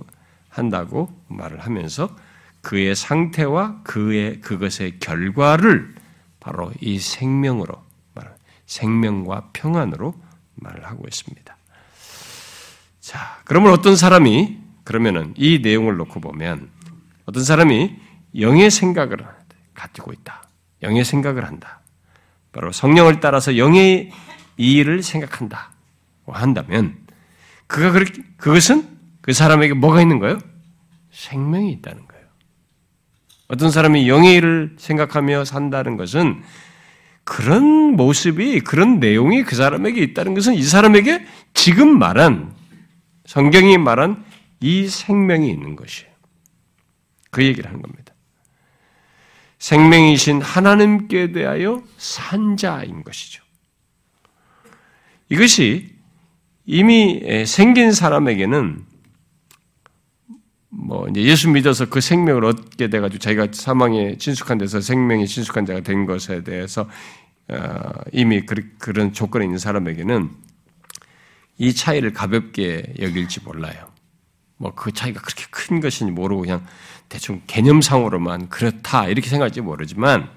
[0.49, 2.15] 한다고 말을 하면서
[2.63, 5.95] 그의 상태와 그의 그것의 결과를
[6.41, 7.75] 바로 이 생명으로
[8.15, 8.35] 말
[8.67, 10.15] 생명과 평안으로
[10.57, 11.46] 말을 하고 있습니다.
[13.07, 16.69] 자, 그러면 어떤 사람이 그러면은 이 내용을 놓고 보면
[17.25, 17.95] 어떤 사람이
[18.41, 19.19] 영의 생각을
[19.75, 20.49] 가지고 있다.
[20.83, 21.83] 영의 생각을 한다.
[22.51, 24.11] 바로 성령을 따라서 영의
[24.57, 25.71] 일을 생각한다.
[26.27, 26.97] 한다면
[27.69, 28.89] 그가 그렇게 그것은
[29.21, 30.41] 그 사람에게 뭐가 있는 거예요?
[31.13, 32.27] 생명이 있다는 거예요.
[33.47, 36.43] 어떤 사람이 영의 일을 생각하며 산다는 것은
[37.23, 37.65] 그런
[37.95, 42.57] 모습이 그런 내용이 그 사람에게 있다는 것은 이 사람에게 지금 말한
[43.27, 44.25] 성경이 말한
[44.61, 46.11] 이 생명이 있는 것이에요.
[47.31, 48.15] 그 얘기를 하는 겁니다.
[49.59, 53.43] 생명이신 하나님께 대하여 산자인 것이죠.
[55.29, 55.97] 이것이
[56.65, 58.85] 이미 생긴 사람에게는
[60.69, 65.81] 뭐 이제 예수 믿어서 그 생명을 얻게 돼가지고 자기가 사망에 친숙한 데서 생명이 친숙한 자가
[65.81, 66.89] 된 것에 대해서
[67.49, 70.31] 어, 이미 그런 조건에 있는 사람에게는
[71.59, 73.91] 이 차이를 가볍게 여길지 몰라요.
[74.59, 76.67] 뭐 그 차이가 그렇게 큰 것인지 모르고 그냥
[77.09, 80.31] 대충 개념상으로만 그렇다 이렇게 생각할지 모르지만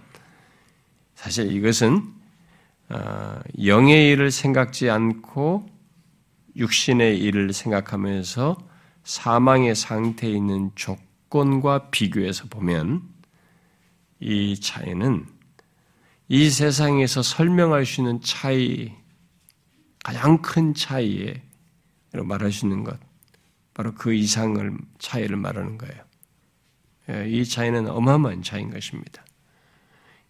[1.15, 2.13] 사실 이것은
[2.89, 5.67] 어, 영의 일을 생각지 않고
[6.55, 8.57] 육신의 일을 생각하면서
[9.03, 13.01] 사망의 상태에 있는 조건과 비교해서 보면
[14.19, 15.25] 이 차이는
[16.27, 18.93] 이 세상에서 설명할 수 있는 차이,
[20.03, 22.99] 가장 큰 차이로 말할 수 있는 것,
[23.73, 26.03] 바로 그 이상을 차이를 말하는 거예요.
[27.09, 29.23] 예, 이 차이는 어마어마한 차이인 것입니다.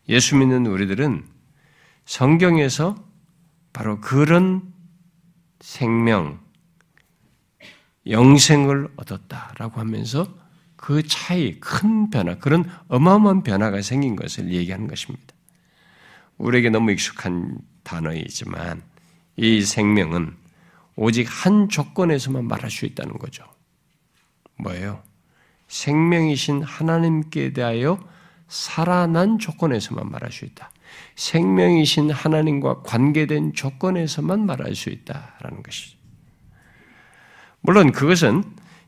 [0.08, 1.25] 예수 믿는 우리들은
[2.05, 2.95] 성경에서
[3.73, 4.73] 바로 그런
[5.60, 6.39] 생명,
[8.08, 10.27] 영생을 얻었다라고 하면서
[10.75, 15.36] 그 차이, 큰 변화, 그런 어마어마한 변화가 생긴 것을 얘기하는 것입니다.
[16.38, 18.82] 우리에게 너무 익숙한 단어이지만
[19.39, 20.36] 이 생명은
[20.97, 23.45] 오직 한 조건에서만 말할 수 있다는 거죠.
[24.58, 25.02] 뭐예요?
[25.69, 27.99] 생명이신 하나님께 대하여
[28.49, 30.71] 살아난 조건에서만 말할 수 있다.
[31.15, 35.97] 생명이신 하나님과 관계된 조건에서만 말할 수 있다라는 것이죠.
[37.62, 38.43] 물론 그것은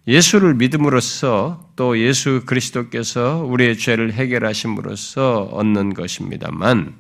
[0.08, 6.96] 예수를 믿음으로써 또 예수 그리스도께서 우리의 죄를 해결하심으로써 얻는 것입니다만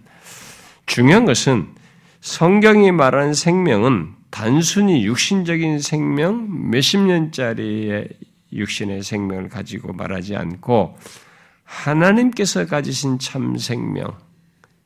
[0.85, 1.80] 중요한 것은
[2.21, 8.07] 성경이 말하는 생명은 단순히 육신적인 생명, 몇십 년짜리의
[8.53, 10.97] 육신의 생명을 가지고 말하지 않고
[11.63, 14.17] 하나님께서 가지신 참 생명,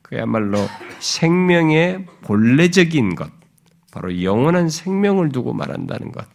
[0.02, 0.58] 그야말로
[0.98, 3.30] 생명의 본래적인 것,
[3.92, 6.26] 바로 영원한 생명을 두고 말한다는 것,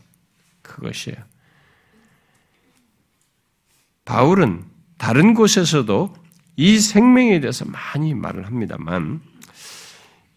[0.62, 1.18] 그것이에요.
[4.06, 4.66] 바울은
[4.98, 6.14] 다른 곳에서도
[6.58, 9.31] 이 생명에 대해서 많이 말을 합니다만,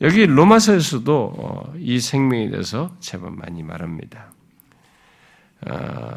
[0.00, 4.32] 여기 로마서에서도 어, 이 생명에 대해서 제법 많이 말합니다.
[5.66, 6.14] 아,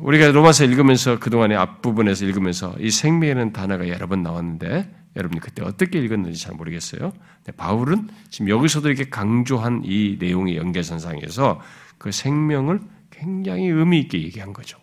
[0.00, 5.98] 우리가 로마서 읽으면서 그동안의 앞부분에서 읽으면서 이 생명이라는 단어가 여러 번 나왔는데 여러분이 그때 어떻게
[5.98, 7.12] 읽었는지 잘 모르겠어요.
[7.56, 11.60] 바울은 지금 여기서도 이렇게 강조한 이 내용의 연계선상에서
[11.98, 14.78] 그 생명을 굉장히 의미 있게 얘기한 거죠.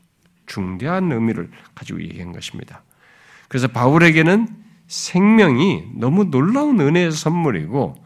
[0.47, 2.81] 중대한 의미를 가지고 얘기한 것입니다.
[3.47, 4.47] 그래서 바울에게는
[4.87, 8.02] 생명이 너무 놀라운 은혜의 선물이고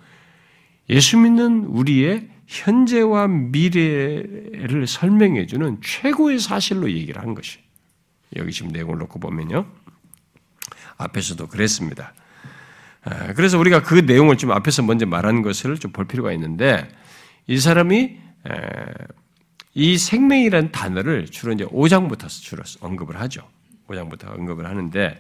[0.89, 7.60] 예수 믿는 우리의 현재와 미래를 설명해주는 최고의 사실로 얘기를 한 것이.
[8.36, 9.65] 여기 지금 내용을 놓고 보면요.
[10.97, 12.13] 앞에서도 그랬습니다.
[13.04, 16.88] 아, 그래서 우리가 그 내용을 좀 앞에서 먼저 말한 것을 좀 볼 필요가 있는데,
[17.47, 18.17] 이 사람이
[19.73, 23.47] 이 생명이라는 단어를 주로 이제 5장부터 주로 언급을 하죠.
[23.88, 25.19] 5장부터 언급을 하는데,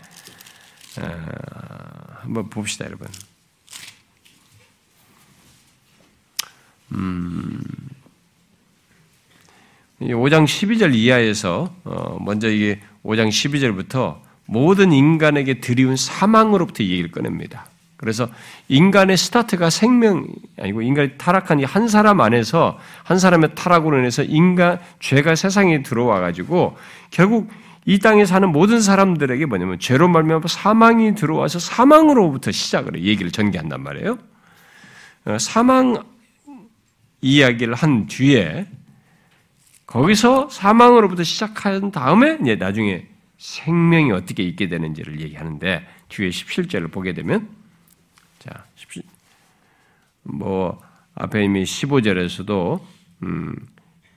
[2.21, 3.07] 한번 봅시다, 여러분.
[6.93, 7.61] 음,
[10.01, 17.67] 5장 12절 이하에서 어, 먼저 이게 5장 12절부터 모든 인간에게 드리운 사망으로부터 얘기를 꺼냅니다.
[17.97, 18.29] 그래서
[18.69, 20.27] 인간의 스타트가 생명
[20.59, 26.19] 아니고 인간이 타락한 이 한 사람 안에서 한 사람의 타락으로 인해서 인간 죄가 세상에 들어와
[26.19, 26.77] 가지고
[27.09, 27.49] 결국
[27.85, 33.81] 이 땅에 사는 모든 사람들에게 뭐냐면 죄로 말미암아 사망이 들어와서 사망으로부터 시작을 해 얘기를 전개한단
[33.81, 34.19] 말이에요.
[35.25, 36.03] 어, 사망
[37.21, 38.67] 이야기를 한 뒤에
[39.85, 47.49] 거기서 사망으로부터 시작한 다음에 이제 나중에 생명이 어떻게 있게 되는지를 얘기하는데 뒤에 17절을 보게 되면
[48.39, 49.03] 자, 17,
[50.23, 50.81] 뭐
[51.15, 52.79] 앞에 이미 15절에서도
[53.23, 53.55] 음,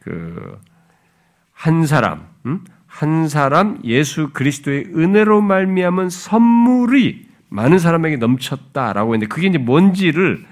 [0.00, 2.64] 그한 사람, 음?
[2.86, 10.44] 한 사람 예수 그리스도의 은혜로 말미암은 선물이 많은 사람에게 넘쳤다라고 했는데 그게 이제 뭔지를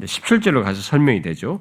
[0.00, 1.60] 17절로 가서 설명이 되죠.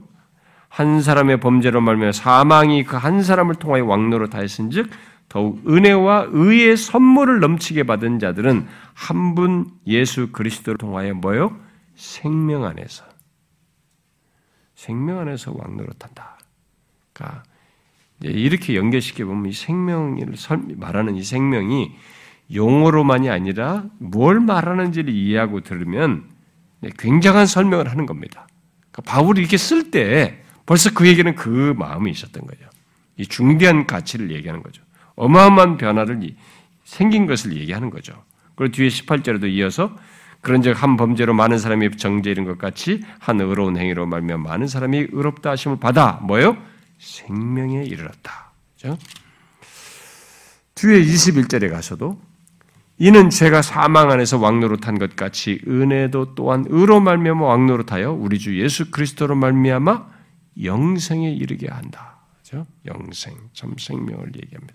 [0.70, 4.90] 한 사람의 범죄로 말미암아 사망이 그 한 사람을 통하여 왕노로 다했은즉
[5.30, 11.58] 더욱 은혜와 의의 선물을 넘치게 받은 자들은 한 분 예수 그리스도를 통하여 뭐요?
[11.96, 13.04] 생명 안에서
[14.76, 16.38] 생명 안에서 왕노로 탄다.
[17.14, 17.44] 그러니까
[18.22, 20.34] 이렇게 연결시켜 보면 이 생명을
[20.76, 21.92] 말하는 이 생명이
[22.54, 26.24] 용어로만이 아니라 뭘 말하는지를 이해하고 들으면
[26.98, 28.48] 굉장한 설명을 하는 겁니다.
[28.92, 32.62] 그러니까 바울이 이렇게 쓸 때 벌써 그에게는 그 마음이 있었던 거죠.
[33.16, 34.84] 이 중대한 가치를 얘기하는 거죠.
[35.16, 36.20] 어마어마한 변화를
[36.84, 38.24] 생긴 것을 얘기하는 거죠.
[38.56, 39.98] 그리고 뒤에 18절에도 이어서
[40.42, 45.08] 그런즉 한 범죄로 많은 사람이 정죄 이른 것 같이 한 의로운 행위로 말며 많은 사람이
[45.12, 46.58] 의롭다 하심을 받아 뭐요?
[47.00, 48.52] 생명에 이르렀다.
[48.76, 48.98] 그죠?
[50.76, 52.22] 뒤에 21절에 가서도
[53.00, 58.92] 이는 제가 사망 안에서 왕노릇한 것 같이 은혜도 또한 의로 말미암아 왕노릇하여 우리 주 예수
[58.92, 60.17] 그리스도로 말미암아
[60.64, 62.18] 영생에 이르게 한다.
[62.38, 62.66] 그죠?
[62.86, 64.74] 영생, 참 생명을 얘기합니다.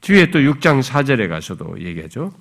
[0.00, 2.32] 뒤에 또 6장 4절에 가서도 얘기하죠.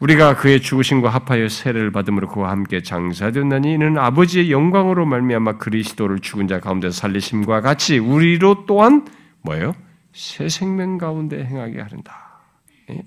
[0.00, 6.46] 우리가 그의 죽으심과 합하여 세례를 받음으로 그와 함께 장사되었나니 이는 아버지의 영광으로 말미암아 그리스도를 죽은
[6.46, 9.08] 자 가운데 살리심과 같이 우리로 또한
[9.42, 9.74] 뭐예요?
[10.12, 12.42] 새 생명 가운데 행하게 하른다.
[12.90, 13.02] 예?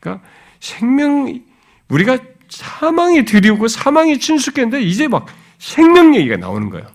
[0.00, 0.26] 그러니까
[0.60, 1.42] 생명
[1.90, 2.18] 우리가
[2.48, 5.26] 사망이 드리고 사망이 친숙했는데 이제 막
[5.58, 6.86] 생명 얘기가 나오는 거예요.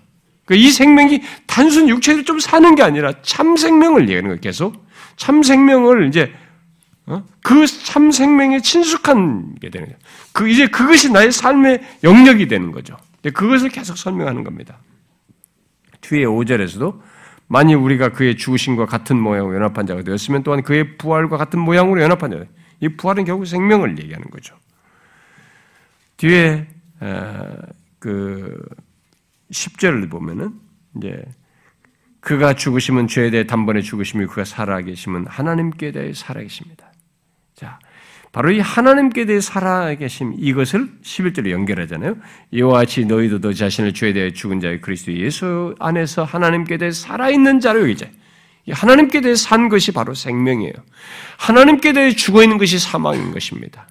[0.46, 4.42] 그러니까 이 생명이 단순 육체를 좀 사는 게 아니라 참 생명을 얘기하는 거예요.
[4.42, 4.86] 계속
[5.16, 6.34] 참 생명을 이제
[7.06, 7.24] 어?
[7.42, 10.00] 그참 생명에 친숙한 게 되는 거예요.
[10.32, 12.96] 그 이제 그것이 나의 삶의 영역이 되는 거죠.
[13.34, 14.80] 그것을 계속 설명하는 겁니다.
[16.02, 17.02] 뒤에 5절에서도
[17.48, 22.32] 만일 우리가 그의 죽으심과 같은 모양으로 연합한 자가 되었으면 또한 그의 부활과 같은 모양으로 연합한
[22.32, 22.46] 자.
[22.80, 24.56] 이 부활은 결국 생명을 얘기하는 거죠.
[26.18, 26.68] 뒤에
[28.00, 28.58] 그
[29.54, 30.54] 10절을 보면은
[30.98, 31.24] 이제
[32.20, 36.92] 그가 죽으시면 죄에 대해 단번에 죽으심이 그가 살아계심은 하나님께 대해 살아계십니다.
[37.54, 37.80] 자,
[38.32, 42.16] 바로 이 하나님께 대해 살아계심 이것을 11절로 연결하잖아요.
[42.52, 47.60] 이와 같이 너희도 너 자신을 죄에 대해 죽은 자의 그리스도 예수 안에서 하나님께 대해 살아있는
[47.60, 48.08] 자로 여기자.
[48.72, 50.74] 하나님께 대해 산 것이 바로 생명이에요.
[51.38, 53.88] 하나님께 대해 죽어 있는 것이 사망인 것입니다.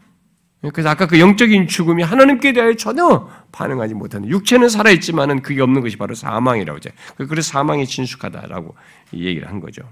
[0.70, 5.96] 그래서 아까 그 영적인 죽음이 하나님께 대하여 전혀 반응하지 못하는 육체는 살아있지만은 그게 없는 것이
[5.96, 6.90] 바로 사망이라고 하죠.
[7.16, 8.74] 그래서 사망이 진숙하다라고
[9.14, 9.82] 얘기를 한 거죠.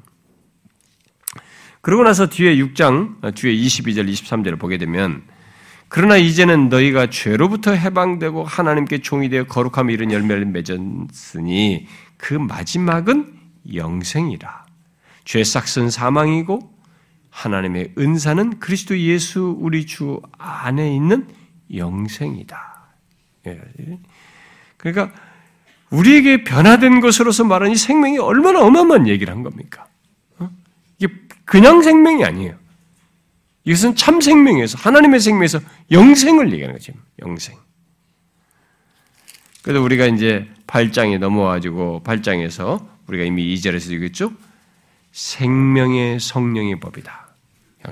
[1.80, 5.22] 그러고 나서 뒤에 6장, 뒤에 22절, 23절을 보게 되면
[5.88, 13.34] 그러나 이제는 너희가 죄로부터 해방되고 하나님께 종이 되어 거룩함 이른 열매를 맺었으니 그 마지막은
[13.74, 14.66] 영생이라.
[15.24, 16.80] 죄 싹은 사망이고
[17.31, 21.26] 하나님의 은사는 그리스도 예수 우리 주 안에 있는
[21.74, 22.83] 영생이다.
[23.47, 23.61] 예.
[24.76, 25.12] 그러니까
[25.91, 29.87] 우리에게 변화된 것으로서 말하는 이 생명이 얼마나 어마어마한 얘기를 한 겁니까?
[30.39, 30.51] 어?
[30.99, 31.12] 이게
[31.45, 32.57] 그냥 생명이 아니에요.
[33.64, 35.61] 이것은 참 생명에서 하나님의 생명에서
[35.91, 36.93] 영생을 얘기하는 거죠.
[37.20, 37.57] 영생.
[39.62, 44.33] 그래서 우리가 이제 8장에 넘어와가지고 8장에서 우리가 이미 2절에서 읽었죠?
[45.12, 47.28] 생명의 성령의 법이다.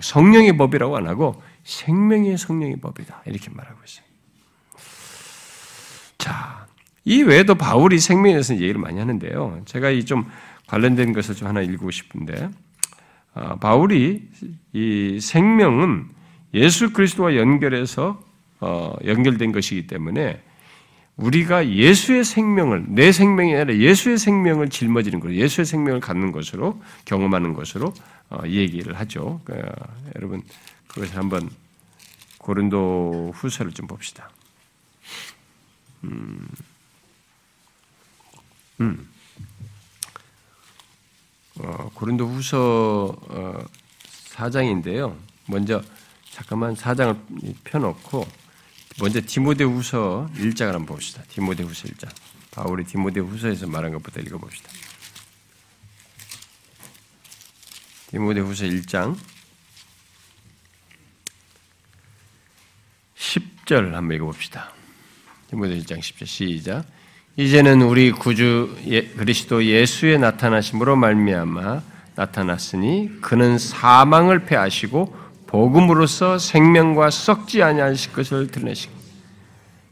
[0.01, 3.23] 성령의 법이라고 안 하고 생명의 성령의 법이다.
[3.27, 4.05] 이렇게 말하고 있어요.
[6.19, 6.67] 자,
[7.05, 9.63] 이 외에도 바울이 생명에 대해서 얘기를 많이 하는데요.
[9.65, 10.27] 제가 이 좀
[10.67, 12.51] 관련된 것을 좀 하나 읽고 싶은데,
[13.35, 14.29] 아, 바울이
[14.73, 16.09] 이 생명은
[16.55, 18.23] 예수 그리스도와 연결해서
[18.61, 20.43] 어, 연결된 것이기 때문에
[21.19, 27.55] 우리가 예수의 생명을 내 생명이 아니라 예수의 생명을 짊어지는 것, 예수의 생명을 갖는 것으로 경험하는
[27.55, 27.93] 것으로
[28.31, 29.41] 어, 얘기를 하죠.
[29.45, 29.61] 그,
[30.15, 30.43] 여러분
[30.87, 31.51] 그것을 한번
[32.39, 34.31] 고린도 후서를 좀 봅시다.
[36.05, 36.47] 음,
[38.81, 39.09] 음.
[41.59, 43.65] 어, 고린도 후서 어,
[44.37, 45.17] 4장인데요.
[45.47, 45.83] 먼저
[46.31, 47.19] 잠깐만 4장을
[47.65, 48.25] 펴놓고
[49.01, 51.23] 먼저 디모데 후서 1장을 한번 봅시다.
[51.29, 52.09] 디모데 후서 1장.
[52.51, 54.71] 바울이 디모데 후서에서 말한 것부터 읽어봅시다.
[58.11, 59.17] 디모데 후서 1장
[63.17, 64.73] 10절 한번 읽어봅시다.
[65.51, 66.85] 디모데 1장 10절 시작.
[67.37, 71.83] 이제는 우리 구주 예, 그리스도 예수의 나타나심으로 말미암아
[72.17, 78.93] 나타났으니 그는 사망을 패하시고 복음으로써 생명과 썩지 아니하실 것을 드러내시고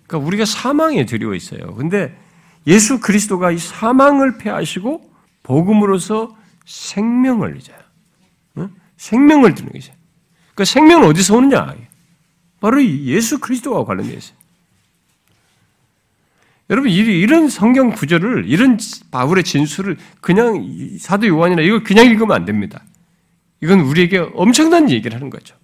[0.07, 1.75] 그러니까 우리가 사망에 두려워 있어요.
[1.75, 2.17] 근데
[2.67, 5.11] 예수 그리스도가 이 사망을 패하시고
[5.43, 7.73] 복음으로써 생명을 이제
[8.97, 9.93] 생명을 드는 것이죠.
[10.55, 11.75] 그 생명은 어디서 오느냐?
[12.61, 14.37] 바로 예수 그리스도와 관련되어 있어요.
[16.69, 18.79] 여러분 이런 성경 구절을 이런
[19.11, 22.83] 바울의 진술을 그냥 사도 요한이나 이거 그냥 읽으면 안 됩니다.
[23.63, 25.57] 이건 우리에게 엄청난 얘기를 하는 거죠.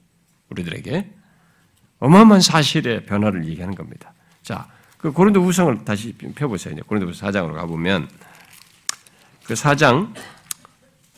[0.51, 1.12] 우리들에게
[1.99, 4.12] 어마어마한 사실의 변화를 얘기하는 겁니다.
[4.43, 4.68] 자,
[4.99, 6.76] 그 고린도 후성을 다시 펴보세요.
[6.86, 8.09] 고린도 후서 4장으로 가보면
[9.45, 10.12] 그 4장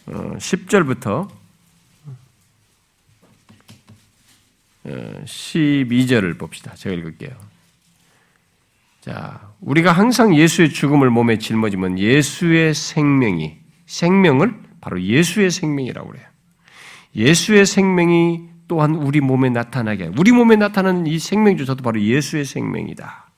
[0.06, 1.28] 10절부터
[4.86, 6.74] 어, 12절을 봅시다.
[6.74, 7.30] 제가 읽을게요.
[9.00, 16.33] 자, 우리가 항상 예수의 죽음을 몸에 짊어지면 예수의 생명이, 생명을 바로 예수의 생명이라고 그래요.
[17.16, 23.30] 예수의 생명이 또한 우리 몸에 나타나게, 우리 몸에 나타나는 이 생명조차도 바로 예수의 생명이다.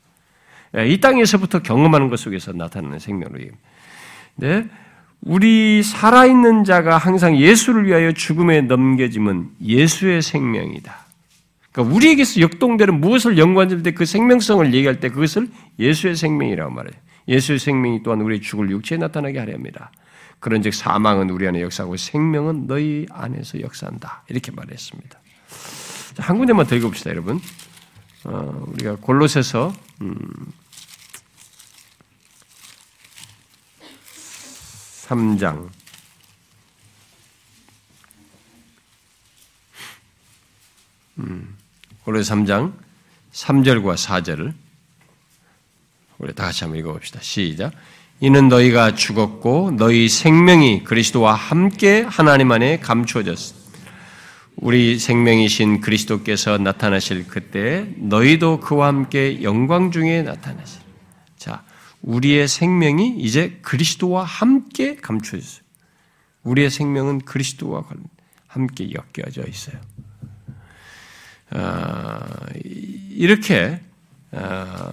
[0.78, 3.44] 예, 이 땅에서부터 경험하는 것 속에서 나타나는 생명으로.
[4.36, 4.68] 네?
[5.20, 10.94] 우리 살아있는 자가 항상 예수를 위하여 죽음에 넘겨짐은 예수의 생명이다.
[11.72, 15.48] 그러니까 우리에게서 역동되는 무엇을 연관될 때그 생명성을 얘기할 때 그것을
[15.78, 16.94] 예수의 생명이라고 말해요.
[17.28, 19.90] 예수의 생명이 또한 우리의 죽을 육체에 나타나게 하려 합니다.
[20.40, 24.24] 그런즉 사망은 우리 안에 역사하고 생명은 너희 안에서 역사한다.
[24.28, 25.18] 이렇게 말했습니다.
[26.18, 27.40] 한 군데만 더 읽어봅시다, 여러분.
[28.24, 29.72] 어, 우리가 골로새서
[30.02, 30.16] 음,
[35.06, 35.70] 3장
[41.18, 41.56] 음.
[42.04, 42.76] 골로새 3장
[43.32, 44.54] 3절과 4절을
[46.18, 47.20] 우리 다 같이 한번 읽어봅시다.
[47.20, 47.72] 시작.
[48.18, 53.66] 이는 너희가 죽었고 너희 생명이 그리스도와 함께 하나님 안에 감추어졌습니다.
[54.56, 60.80] 우리 생명이신 그리스도께서 나타나실 그때 너희도 그와 함께 영광 중에 나타나실.
[61.36, 61.62] 자,
[62.00, 65.62] 우리의 생명이 이제 그리스도와 함께 감추어졌어요.
[66.42, 67.84] 우리의 생명은 그리스도와
[68.46, 69.76] 함께 엮여져 있어요.
[71.50, 72.18] 어,
[72.64, 73.80] 이렇게
[74.32, 74.92] 어,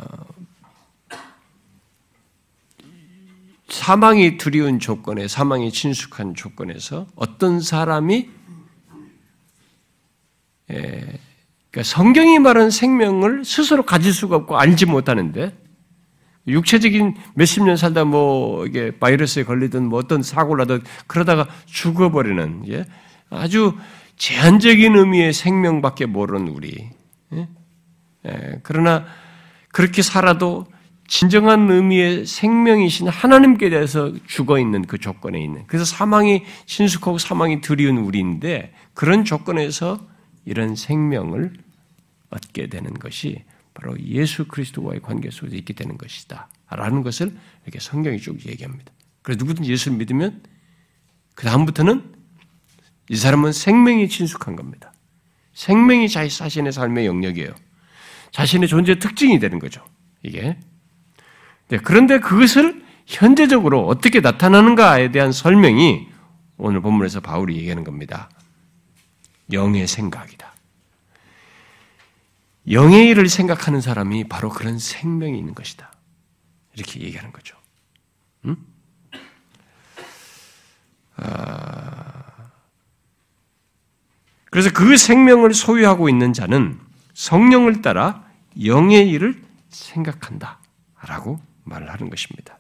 [3.74, 8.30] 사망이 두려운 조건에 사망이 친숙한 조건에서 어떤 사람이
[10.68, 15.58] 그러니까 성경이 말하는 생명을 스스로 가질 수가 없고 알지 못하는데
[16.48, 22.86] 육체적인 몇십 년 살다 뭐 이게 바이러스에 걸리든 뭐 어떤 사고를 하든 그러다가 죽어버리는 예?
[23.32, 23.76] 아주
[24.18, 26.90] 제한적인 의미의 생명밖에 모르는 우리.
[27.34, 27.48] 예?
[28.28, 29.06] 예, 그러나
[29.70, 30.68] 그렇게 살아도
[31.08, 35.64] 진정한 의미의 생명이신 하나님께 대해서 죽어 있는 그 조건에 있는.
[35.68, 40.00] 그래서 사망이 신숙하고 사망이 두려운 우리인데 그런 조건에서
[40.46, 41.54] 이런 생명을
[42.30, 43.44] 얻게 되는 것이
[43.74, 46.50] 바로 예수 그리스도와의 관계 속에서 있게 되는 것이다.
[46.70, 48.92] 라는 것을 이렇게 성경이 쭉 얘기합니다.
[49.22, 50.42] 그래서 누구든지 예수를 믿으면
[51.36, 52.14] 그 다음부터는
[53.10, 54.94] 이 사람은 생명이 친숙한 겁니다.
[55.54, 57.54] 생명이 자신의 삶의 영역이에요.
[58.32, 59.86] 자신의 존재 특징이 되는 거죠.
[60.24, 60.58] 이게.
[61.70, 66.08] 네, 그런데 그것을 현재적으로 어떻게 나타나는가에 대한 설명이
[66.58, 68.30] 오늘 본문에서 바울이 얘기하는 겁니다.
[69.52, 70.54] 영의 생각이다.
[72.72, 75.92] 영의 일을 생각하는 사람이 바로 그런 생명이 있는 것이다.
[76.76, 77.58] 이렇게 얘기하는 거죠.
[78.46, 78.56] 음?
[81.18, 82.24] 아...
[84.50, 86.80] 그래서 그 생명을 소유하고 있는 자는
[87.16, 88.24] 성령을 따라
[88.64, 90.60] 영의 일을 생각한다.
[91.02, 92.58] 라고 말을 하는 것입니다.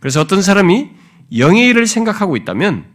[0.00, 0.90] 그래서 어떤 사람이
[1.36, 2.86] 영의 일을 생각하고 있다면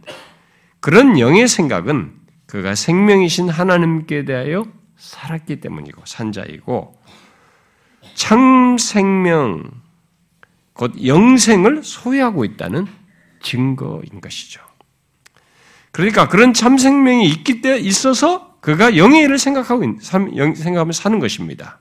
[0.79, 2.13] 그런 영의 생각은
[2.45, 4.65] 그가 생명이신 하나님께 대하여
[4.97, 6.99] 살았기 때문이고 산자이고
[8.13, 9.71] 참 생명
[10.73, 12.87] 곧 영생을 소유하고 있다는
[13.41, 14.61] 증거인 것이죠.
[15.91, 21.79] 그러니까 그런 참 생명이 있기 때 있어서 그가 영의 일을 생각하고 생각하며 사는 것입니다.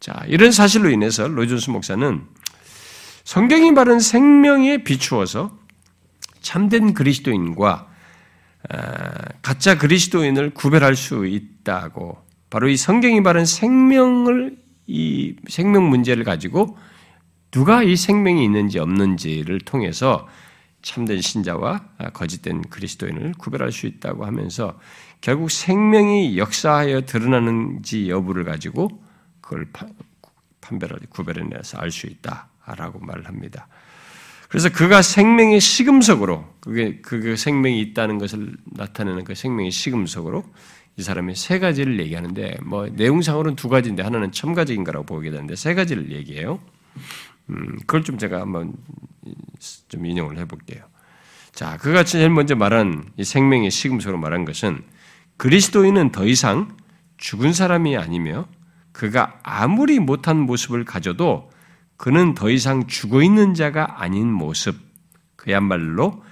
[0.00, 2.26] 자, 이런 사실로 인해서 로이존스 목사는
[3.26, 5.58] 성경이 말하는 생명에 비추어서
[6.42, 7.88] 참된 그리스도인과
[8.68, 9.12] 아,
[9.42, 12.24] 가짜 그리스도인을 구별할 수 있다고.
[12.50, 14.56] 바로 이 성경이 말하는 생명을
[14.86, 16.78] 이 생명 문제를 가지고
[17.50, 20.28] 누가 이 생명이 있는지 없는지를 통해서
[20.82, 21.80] 참된 신자와
[22.12, 24.78] 거짓된 그리스도인을 구별할 수 있다고 하면서
[25.20, 28.88] 결국 생명이 역사하여 드러나는지 여부를 가지고
[29.40, 29.66] 그걸
[30.60, 33.68] 판별할 구별해내서 알 수 있다 라고 말을 합니다.
[34.48, 40.44] 그래서 그가 생명의 시금석으로 그게 그 생명이 있다는 것을 나타내는 그 생명의 시금석으로
[40.96, 45.74] 이 사람이 세 가지를 얘기하는데 뭐 내용상으로는 두 가지인데 하나는 첨가적인 거라고 보게 되는데 세
[45.74, 46.60] 가지를 얘기해요.
[47.50, 48.74] 음, 그걸 좀 제가 한번
[49.88, 50.84] 좀 인용을 해볼게요.
[51.52, 54.82] 자, 그가 제일 먼저 말한 이 생명의 시금석으로 말한 것은
[55.36, 56.76] 그리스도인은 더 이상
[57.18, 58.46] 죽은 사람이 아니며
[58.92, 61.50] 그가 아무리 못한 모습을 가져도
[61.96, 64.76] 그는 더 이상 죽어 있는 자가 아닌 모습,
[65.36, 66.22] 그야말로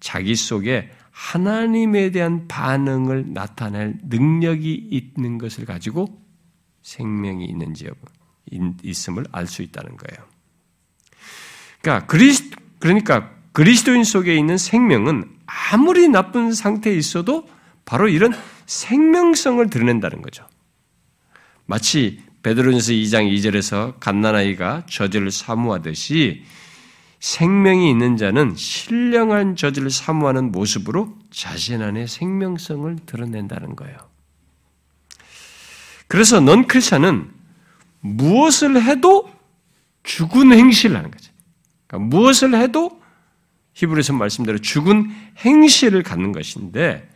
[0.00, 6.20] 자기 속에 하나님에 대한 반응을 나타낼 능력이 있는 것을 가지고
[6.82, 7.98] 생명이 있는지 여부,
[8.82, 10.28] 있음을 알 수 있다는 거예요.
[11.80, 17.48] 그러니까 그리스 그러니까 그리스도인 속에 있는 생명은 아무리 나쁜 상태에 있어도
[17.84, 18.32] 바로 이런
[18.66, 20.46] 생명성을 드러낸다는 거죠.
[21.66, 26.44] 마치 베드로전서 2장 2절에서 갓난아이가 저주를 사모하듯이
[27.18, 33.96] 생명이 있는 자는 신령한 저주를 사모하는 모습으로 자신 안에 생명성을 드러낸다는 거예요.
[36.06, 37.30] 그래서 넌 크리스천은
[38.00, 39.32] 무엇을 해도
[40.02, 41.32] 죽은 행실을 하는 거죠.
[41.86, 43.00] 그러니까 무엇을 해도
[43.72, 47.08] 히브리서 말씀대로 죽은 행실을 갖는 것인데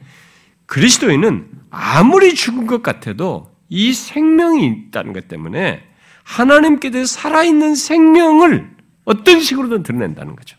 [0.64, 5.86] 그리스도인은 아무리 죽은 것 같아도 이 생명이 있다는 것 때문에
[6.24, 10.56] 하나님께 대해 살아있는 생명을 어떤 식으로든 드러낸다는 거죠.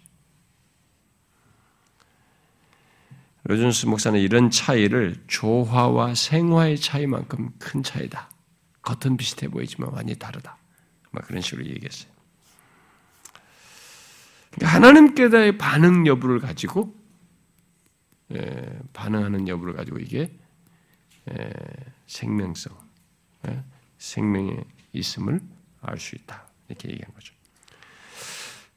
[3.43, 8.29] 로준스 목사는 이런 차이를 조화와 생화의 차이만큼 큰 차이다.
[8.81, 10.57] 겉은 비슷해 보이지만 완전히 다르다.
[11.11, 12.11] 막 그런 식으로 얘기했어요.
[14.51, 16.95] 그러니까 하나님께 대해 반응 여부를 가지고
[18.33, 20.31] 예, 반응하는 여부를 가지고 이게
[21.31, 21.49] 예,
[22.07, 22.88] 생명성, 예,
[23.97, 24.63] 생명의
[24.93, 25.41] 있음을
[25.81, 27.33] 알 수 있다 이렇게 얘기한 거죠.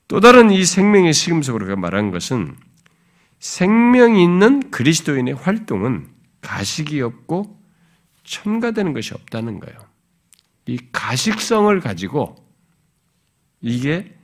[0.09, 2.57] 또 다른 이 생명의 시금석으로 말한 것은
[3.39, 6.09] 생명 있는 그리스도인의 활동은
[6.43, 7.61] 가식이 없고
[8.25, 9.79] 첨가되는 것이 없다는 거예요.
[10.67, 12.37] 이 가식성을 가지고
[13.61, 14.17] 이게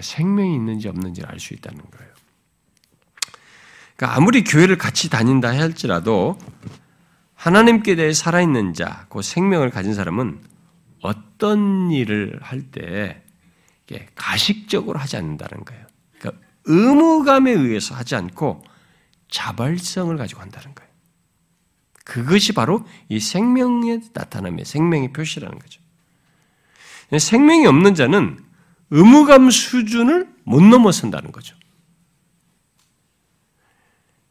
[0.00, 2.12] 생명이 있는지 없는지를 알 수 있다는 거예요.
[3.96, 6.38] 그러니까 아무리 교회를 같이 다닌다 할지라도
[7.40, 10.42] 하나님께 대해 살아있는 자, 그 생명을 가진 사람은
[11.00, 13.22] 어떤 일을 할 때
[14.14, 15.86] 가식적으로 하지 않는다는 거예요.
[16.18, 18.62] 그러니까 의무감에 의해서 하지 않고
[19.30, 20.90] 자발성을 가지고 한다는 거예요.
[22.04, 25.80] 그것이 바로 이 생명의 나타남의 생명의 표시라는 거죠.
[27.18, 28.38] 생명이 없는 자는
[28.90, 31.56] 의무감 수준을 못 넘어선다는 거죠.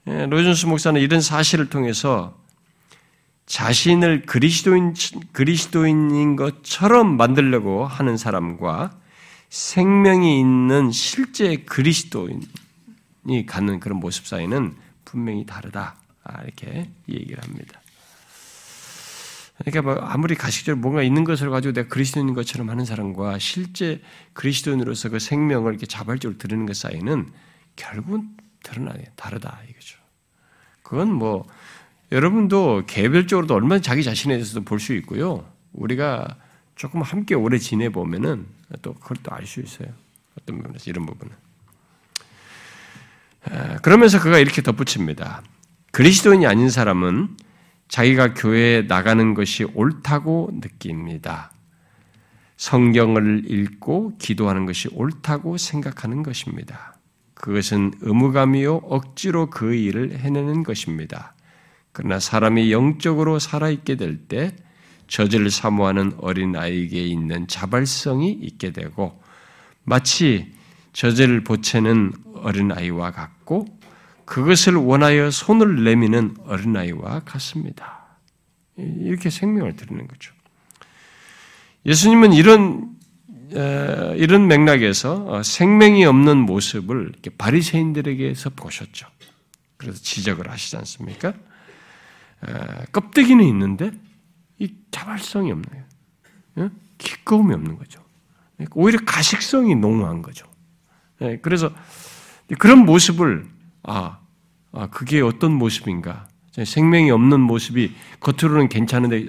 [0.08, 2.39] 예, 로이존스 목사는 이런 사실을 통해서
[3.50, 4.94] 자신을 그리스도인,
[5.32, 8.96] 그리스도인인 것처럼 만들려고 하는 사람과
[9.50, 12.46] 생명이 있는 실제 그리스도인이
[13.48, 15.96] 갖는 그런 모습 사이는 분명히 다르다.
[16.24, 17.82] 아, 이렇게 얘기를 합니다.
[19.58, 24.00] 그러니까 뭐 아무리 가식적으로 뭔가 있는 것을 가지고 내가 그리스도인인 것처럼 하는 사람과 실제
[24.34, 27.32] 그리스도인으로서 그 생명을 이렇게 자발적으로 드리는 것 사이는
[27.76, 28.30] 결국은
[28.62, 29.02] 드러나요.
[29.16, 29.98] 다르다 이거죠.
[30.84, 31.48] 그건 뭐
[32.12, 35.46] 여러분도 개별적으로도 얼마나 자기 자신에 대해서도 볼 수 있고요.
[35.74, 36.38] 우리가
[36.76, 38.46] 조금 함께 오래 지내 보면은
[38.82, 39.90] 또 그걸 또 알 수 있어요.
[40.40, 41.34] 어떤 부분에서 이런 부분은.
[43.82, 45.44] 그러면서 그가 이렇게 덧붙입니다.
[45.92, 47.38] 그리스도인이 아닌 사람은
[47.88, 51.52] 자기가 교회에 나가는 것이 옳다고 느낍니다.
[52.58, 56.96] 성경을 읽고 기도하는 것이 옳다고 생각하는 것입니다.
[57.34, 61.34] 그것은 의무감이요 억지로 그 일을 해내는 것입니다.
[62.00, 64.56] 그러나 사람이 영적으로 살아있게 될 때
[65.08, 69.22] 저질 사모하는 어린 아이에게 있는 자발성이 있게 되고
[69.84, 70.54] 마치
[70.94, 73.66] 저질 보채는 어린 아이와 같고
[74.24, 78.06] 그것을 원하여 손을 내미는 어린 아이와 같습니다.
[78.78, 80.32] 이렇게 생명을 드리는 거죠.
[81.86, 82.96] 예수님은 이런
[84.16, 89.08] 이런 맥락에서 어, 생명이 없는 모습을 바리새인들에게서 보셨죠.
[89.76, 91.34] 그래서 지적을 하시지 않습니까?
[92.92, 93.92] 껍데기는 있는데
[94.58, 96.70] 이 자발성이 없는 거예요.
[96.98, 98.04] 기꺼움이 없는 거죠.
[98.74, 100.46] 오히려 가식성이 농후한 거죠.
[101.42, 101.72] 그래서
[102.58, 103.48] 그런 모습을
[103.84, 104.20] 아,
[104.72, 106.28] 아 그게 어떤 모습인가?
[106.66, 109.28] 생명이 없는 모습이 겉으로는 괜찮은데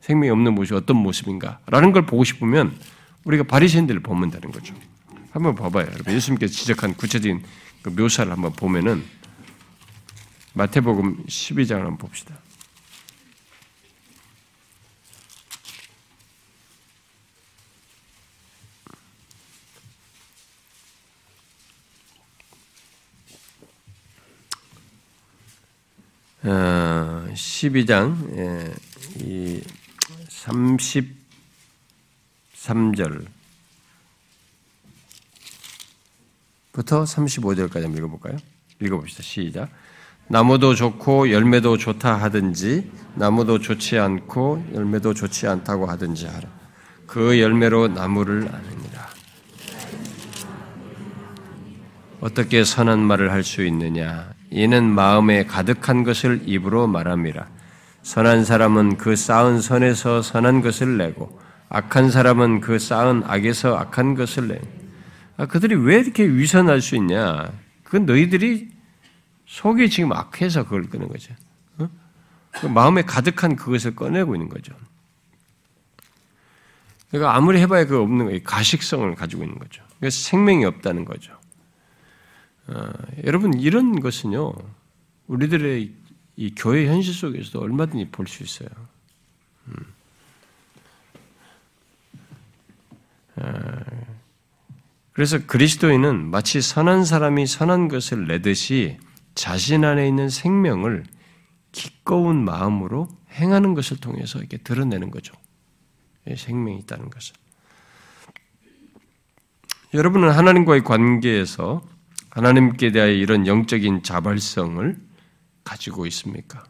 [0.00, 2.76] 생명이 없는 모습이 어떤 모습인가라는 걸 보고 싶으면
[3.24, 4.74] 우리가 바리새인들을 보면 되는 거죠.
[5.30, 5.86] 한번 봐봐요.
[5.86, 6.12] 여러분.
[6.12, 7.42] 예수님께서 지적한 구체적인
[7.82, 9.02] 그 묘사를 한번 보면은
[10.56, 12.38] 마태복음 12장을 한번 봅시다.
[26.44, 28.72] 어, 12장 예,
[29.24, 29.60] 이
[30.28, 33.26] 33절
[36.70, 38.36] 부터 35절까지 한번 읽어볼까요?
[38.80, 39.24] 읽어봅시다.
[39.24, 39.68] 시작.
[40.28, 46.48] 나무도 좋고 열매도 좋다 하든지 나무도 좋지 않고 열매도 좋지 않다고 하든지 하라.
[47.06, 49.06] 그 열매로 나무를 아느니라.
[52.20, 54.32] 어떻게 선한 말을 할 수 있느냐?
[54.50, 57.46] 이는 마음에 가득한 것을 입으로 말함이라.
[58.02, 64.48] 선한 사람은 그 쌓은 선에서 선한 것을 내고 악한 사람은 그 쌓은 악에서 악한 것을
[64.48, 64.60] 내.
[65.36, 67.50] 아, 그들이 왜 이렇게 위선할 수 있냐?
[67.82, 68.73] 그건 너희들이
[69.46, 71.34] 속이 지금 악해서 그걸 끄는 거죠.
[71.78, 71.88] 어?
[72.52, 74.74] 그 마음에 가득한 그것을 꺼내고 있는 거죠.
[77.10, 78.40] 그러니까 아무리 해봐야 그 없는 거예요.
[78.42, 79.84] 가식성을 가지고 있는 거죠.
[80.00, 81.38] 그래서 생명이 없다는 거죠.
[82.66, 82.90] 어,
[83.24, 84.52] 여러분 이런 것은요
[85.26, 85.92] 우리들의
[86.36, 88.68] 이 교회 현실 속에서도 얼마든지 볼 수 있어요.
[89.68, 89.94] 음.
[93.36, 93.80] 어,
[95.12, 98.98] 그래서 그리스도인은 마치 선한 사람이 선한 것을 내듯이
[99.34, 101.04] 자신 안에 있는 생명을
[101.72, 105.34] 기꺼운 마음으로 행하는 것을 통해서 이렇게 드러내는 거죠.
[106.36, 107.34] 생명이 있다는 것을.
[109.92, 111.86] 여러분은 하나님과의 관계에서
[112.30, 114.96] 하나님께 대하여 이런 영적인 자발성을
[115.62, 116.64] 가지고 있습니까?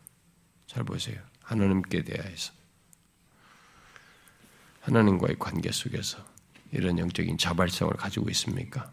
[0.66, 1.20] 잘 보세요.
[1.42, 2.52] 하나님께 대하여서.
[4.80, 6.18] 하나님과의 관계 속에서
[6.70, 8.92] 이런 영적인 자발성을 가지고 있습니까?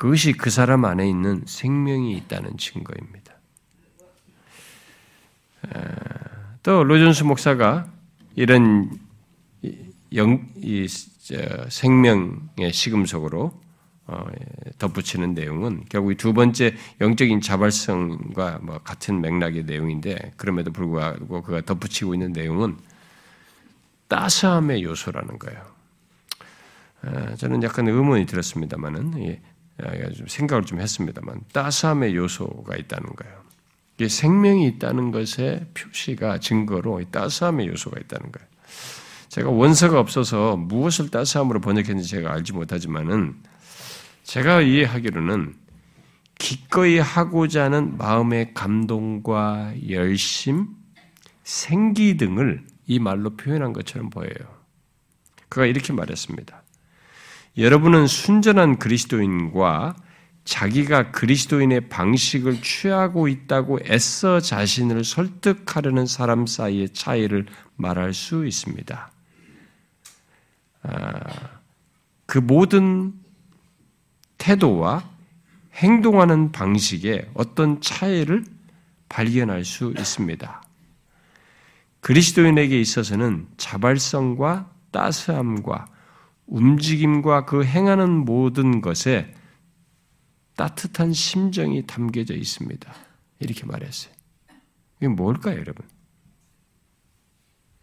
[0.00, 3.34] 그것이 그 사람 안에 있는 생명이 있다는 증거입니다.
[6.62, 7.86] 또 로존스 목사가
[8.34, 8.98] 이런
[10.14, 10.86] 영, 이,
[11.68, 13.52] 생명의 시금석으로
[14.06, 14.26] 어,
[14.78, 22.14] 덧붙이는 내용은 결국 두 번째 영적인 자발성과 뭐 같은 맥락의 내용인데 그럼에도 불구하고 그가 덧붙이고
[22.14, 22.78] 있는 내용은
[24.08, 25.62] 따스함의 요소라는 거예요.
[27.36, 29.40] 저는 약간 의문이 들었습니다만은
[30.16, 33.40] 좀 생각을 좀 했습니다만 따스함의 요소가 있다는 거예요.
[34.08, 38.48] 생명이 있다는 것의 표시가 증거로 따스함의 요소가 있다는 거예요.
[39.28, 43.36] 제가 원서가 없어서 무엇을 따스함으로 번역했는지 제가 알지 못하지만은
[44.24, 45.54] 제가 이해하기로는
[46.38, 50.68] 기꺼이 하고자 하는 마음의 감동과 열심,
[51.44, 54.60] 생기 등을 이 말로 표현한 것처럼 보여요.
[55.48, 56.59] 그가 이렇게 말했습니다.
[57.56, 59.96] 여러분은 순전한 그리스도인과
[60.44, 67.46] 자기가 그리스도인의 방식을 취하고 있다고 애써 자신을 설득하려는 사람 사이의 차이를
[67.76, 69.12] 말할 수 있습니다.
[70.82, 71.20] 아,
[72.26, 73.12] 그 모든
[74.38, 75.08] 태도와
[75.74, 78.44] 행동하는 방식에 어떤 차이를
[79.08, 80.62] 발견할 수 있습니다.
[82.00, 85.86] 그리스도인에게 있어서는 자발성과 따스함과
[86.50, 89.32] 움직임과 그 행하는 모든 것에
[90.56, 92.92] 따뜻한 심정이 담겨져 있습니다.
[93.38, 94.12] 이렇게 말했어요.
[94.98, 95.86] 이게 뭘까요, 여러분?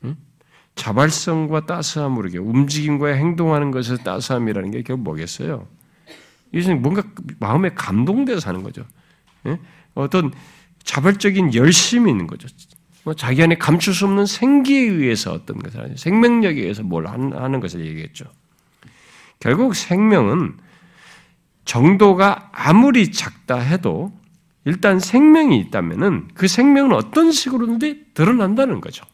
[0.03, 0.17] 응?
[0.75, 5.67] 자발성과 따스함으로 움직임과 행동하는 것에서 따스함이라는 게 결국 뭐겠어요?
[6.51, 7.03] 이것은 뭔가
[7.39, 8.85] 마음에 감동돼서 하는 거죠.
[9.47, 9.59] 예?
[9.95, 10.31] 어떤
[10.83, 12.47] 자발적인 열심이 있는 거죠.
[13.03, 17.85] 뭐 자기 안에 감출 수 없는 생기에 의해서 어떤 것을 생명력에 의해서 뭘 하는 것을
[17.85, 18.25] 얘기했죠.
[19.39, 20.57] 결국 생명은
[21.65, 24.17] 정도가 아무리 작다 해도
[24.65, 29.05] 일단 생명이 있다면은 그 생명은 어떤 식으로든지 드러난다는 거죠.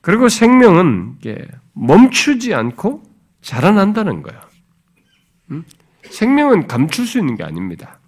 [0.00, 1.18] 그리고 생명은
[1.72, 3.02] 멈추지 않고
[3.40, 4.40] 자라난다는 거예요.
[6.10, 7.98] 생명은 감출 수 있는 게 아닙니다.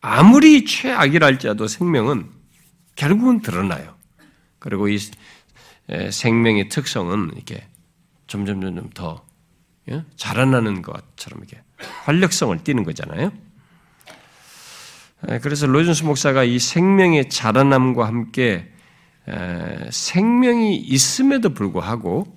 [0.00, 2.30] 아무리 최악이라 할지라도 생명은
[2.94, 3.94] 결국은 드러나요.
[4.60, 4.98] 그리고 이
[6.10, 7.66] 생명의 특성은 이렇게
[8.26, 9.24] 점점 점점 더
[9.90, 10.02] 예?
[10.16, 11.62] 자라나는 것처럼 이렇게
[12.04, 13.32] 활력성을 띠는 거잖아요.
[15.42, 18.70] 그래서 로이존스 목사가 이 생명의 자라남과 함께
[19.90, 22.36] 생명이 있음에도 불구하고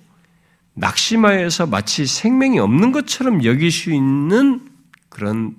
[0.74, 4.70] 낙심하여서 마치 생명이 없는 것처럼 여길 수 있는
[5.08, 5.56] 그런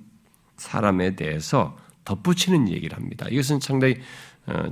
[0.56, 3.26] 사람에 대해서 덧붙이는 얘기를 합니다.
[3.30, 3.98] 이것은 상당히 어,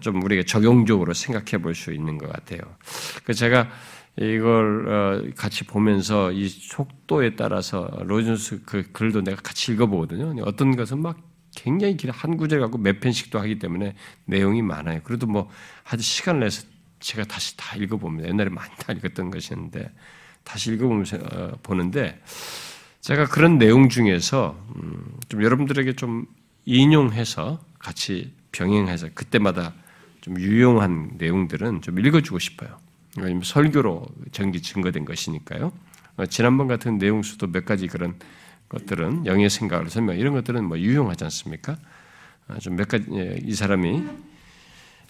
[0.00, 2.60] 좀 우리가 적용적으로 생각해 볼 수 있는 것 같아요.
[3.24, 3.68] 그 제가
[4.16, 10.42] 이걸 어, 같이 보면서 이 속도에 따라서 로준스 그 글도 내가 같이 읽어보거든요.
[10.44, 11.18] 어떤 것은 막
[11.54, 13.94] 굉장히 길한 구절 갖고 몇 편씩도 하기 때문에
[14.24, 15.00] 내용이 많아요.
[15.04, 15.48] 그래도 뭐
[15.84, 16.66] 아주 시간을 내서
[17.00, 18.28] 제가 다시 다 읽어봅니다.
[18.28, 19.92] 옛날에 많이 다 읽었던 것이었는데
[20.42, 22.20] 다시 읽어보면서 어, 보는데
[23.00, 26.26] 제가 그런 내용 중에서 음, 좀 여러분들에게 좀
[26.64, 29.74] 인용해서 같이 병행해서 그때마다
[30.20, 32.78] 좀 유용한 내용들은 좀 읽어주고 싶어요.
[33.42, 35.72] 설교로 전기 증거된 것이니까요.
[36.16, 38.16] 어, 지난번 같은 내용 수도 몇 가지 그런
[38.68, 41.78] 것들은 영의 생각을 설명 이런 것들은 뭐 유용하지 않습니까?
[42.48, 44.04] 어, 좀몇 가지 예, 이 사람이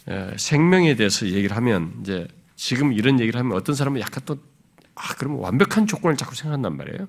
[0.06, 4.38] 어, 생명에 대해서 얘기를 하면 이제 지금 이런 얘기를 하면 어떤 사람은 약간 또
[4.94, 7.06] 아, 그러면 완벽한 조건을 자꾸 생각한단 말이에요.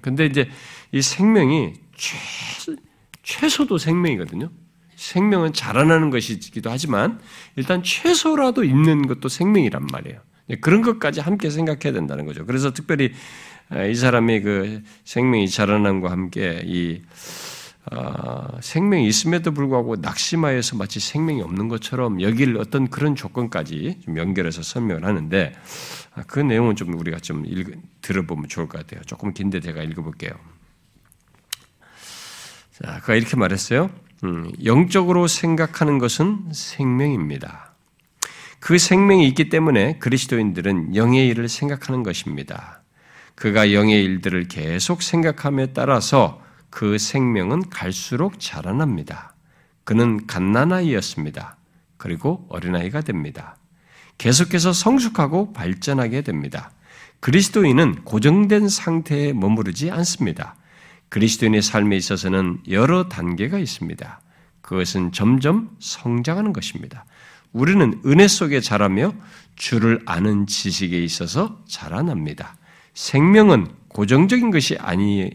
[0.00, 0.48] 근데 이제
[0.92, 2.16] 이 생명이 최,
[3.22, 4.48] 최소도 생명이거든요.
[5.02, 7.18] 생명은 자라나는 것이기도 하지만
[7.56, 10.20] 일단 최소라도 있는 것도 생명이란 말이에요.
[10.60, 12.46] 그런 것까지 함께 생각해야 된다는 거죠.
[12.46, 13.12] 그래서 특별히
[13.90, 17.02] 이 사람의 그 생명이 자라남과 함께 이
[17.90, 24.62] 어, 생명이 있음에도 불구하고 낙심하여서 마치 생명이 없는 것처럼 여길 어떤 그런 조건까지 좀 연결해서
[24.62, 25.52] 설명을 하는데
[26.14, 29.02] 아, 그 내용은 좀 우리가 좀 읽, 들어보면 좋을 것 같아요.
[29.04, 30.30] 조금 긴데 제가 읽어볼게요.
[32.70, 33.90] 자, 그가 이렇게 말했어요.
[34.24, 37.74] 음, 영적으로 생각하는 것은 생명입니다.
[38.60, 42.82] 그 생명이 있기 때문에 그리스도인들은 영의 일을 생각하는 것입니다.
[43.34, 49.34] 그가 영의 일들을 계속 생각함에 따라서 그 생명은 갈수록 자라납니다.
[49.82, 51.56] 그는 갓난아이였습니다.
[51.96, 53.56] 그리고 어린아이가 됩니다.
[54.18, 56.70] 계속해서 성숙하고 발전하게 됩니다.
[57.18, 60.54] 그리스도인은 고정된 상태에 머무르지 않습니다.
[61.12, 64.20] 그리스도인의 삶에 있어서는 여러 단계가 있습니다.
[64.62, 67.04] 그것은 점점 성장하는 것입니다.
[67.52, 69.12] 우리는 은혜 속에 자라며
[69.54, 72.56] 주를 아는 지식에 있어서 자라납니다.
[72.94, 75.28] 생명은 고정적인 것이 아니,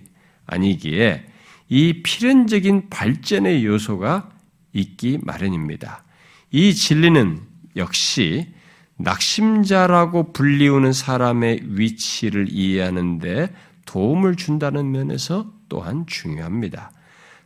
[0.48, 1.28] 아니기에
[1.70, 4.32] 이 필연적인 발전의 요소가
[4.74, 6.04] 있기 마련입니다.
[6.50, 7.40] 이 진리는
[7.76, 8.52] 역시
[8.96, 13.54] 낙심자라고 불리우는 사람의 위치를 이해하는데
[13.86, 16.92] 도움을 준다는 면에서 또한 중요합니다.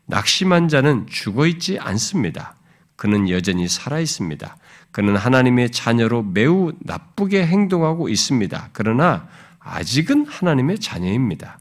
[0.06, 2.56] 낙심한 자는 죽어 있지 않습니다.
[2.96, 4.58] 그는 여전히 살아 있습니다.
[4.92, 8.70] 그는 하나님의 자녀로 매우 나쁘게 행동하고 있습니다.
[8.74, 9.28] 그러나
[9.60, 11.60] 아직은 하나님의 자녀입니다.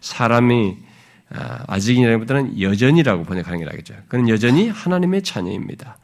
[0.00, 0.76] 사람이
[1.32, 3.94] 아, 아직이라기보다는 여전이라고 번역하는 게 나겠죠.
[4.08, 5.98] 그는 여전히 하나님의 자녀입니다.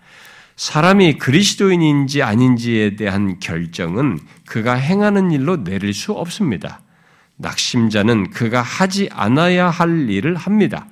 [0.55, 6.81] 사람이 그리스도인인지 아닌지에 대한 결정은 그가 행하는 일로 내릴 수 없습니다.
[7.37, 10.87] 낙심자는 그가 하지 않아야 할 일을 합니다.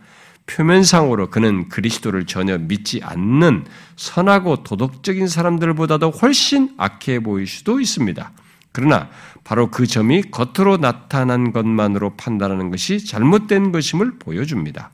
[0.46, 3.64] 표면상으로 그는 그리스도를 전혀 믿지 않는
[3.96, 8.32] 선하고 도덕적인 사람들보다도 훨씬 악해 보일 수도 있습니다.
[8.72, 9.08] 그러나
[9.44, 14.90] 바로 그 점이 겉으로 나타난 것만으로 판단하는 것이 잘못된 것임을 보여줍니다.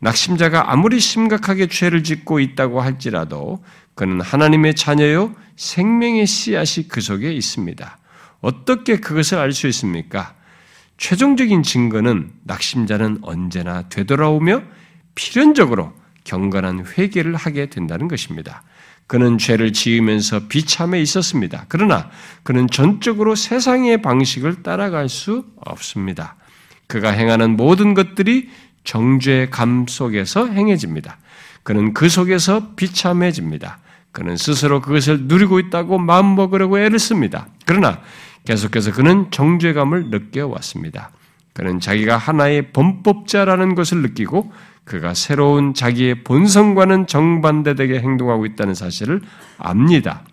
[0.00, 3.62] 낙심자가 아무리 심각하게 죄를 짓고 있다고 할지라도
[3.94, 7.98] 그는 하나님의 자녀요 생명의 씨앗이 그 속에 있습니다.
[8.40, 10.34] 어떻게 그것을 알 수 있습니까?
[11.00, 14.62] 최종적인 증거는 낙심자는 언제나 되돌아오며
[15.14, 15.94] 필연적으로
[16.24, 18.62] 경건한 회개를 하게 된다는 것입니다.
[19.06, 21.64] 그는 죄를 지으면서 비참해 있었습니다.
[21.68, 22.10] 그러나
[22.42, 26.36] 그는 전적으로 세상의 방식을 따라갈 수 없습니다.
[26.86, 28.50] 그가 행하는 모든 것들이
[28.84, 31.16] 정죄의 감 속에서 행해집니다.
[31.62, 33.78] 그는 그 속에서 비참해집니다.
[34.12, 37.48] 그는 스스로 그것을 누리고 있다고 마음먹으려고 애를 씁니다.
[37.64, 38.00] 그러나
[38.44, 41.10] 계속해서 그는 정죄감을 느껴왔습니다.
[41.52, 44.52] 그는 자기가 하나의 범법자라는 것을 느끼고
[44.84, 49.20] 그가 새로운 자기의 본성과는 정반대되게 행동하고 있다는 사실을
[49.58, 50.24] 압니다.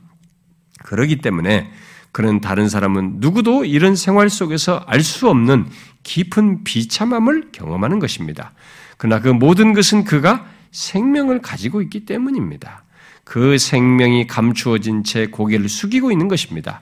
[0.84, 1.70] 그러기 때문에
[2.12, 5.68] 그는 다른 사람은 누구도 이런 생활 속에서 알 수 없는
[6.03, 8.53] 깊은 비참함을 경험하는 것입니다.
[8.97, 12.84] 그러나 그 모든 것은 그가 생명을 가지고 있기 때문입니다.
[13.24, 16.82] 그 생명이 감추어진 채 고개를 숙이고 있는 것입니다.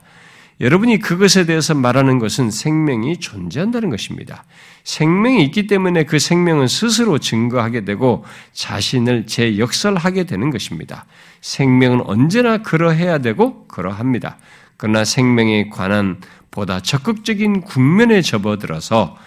[0.61, 4.45] 여러분이 그것에 대해서 말하는 것은 생명이 존재한다는 것입니다.
[4.85, 11.05] 생명이 있기 때문에 그 생명은 스스로 증거하게 되고 자신을 재역설하게 되는 것입니다.
[11.41, 14.37] 생명은 언제나 그러해야 되고 그러합니다.
[14.77, 19.17] 그러나 생명에 관한 보다 적극적인 국면에 접어들어서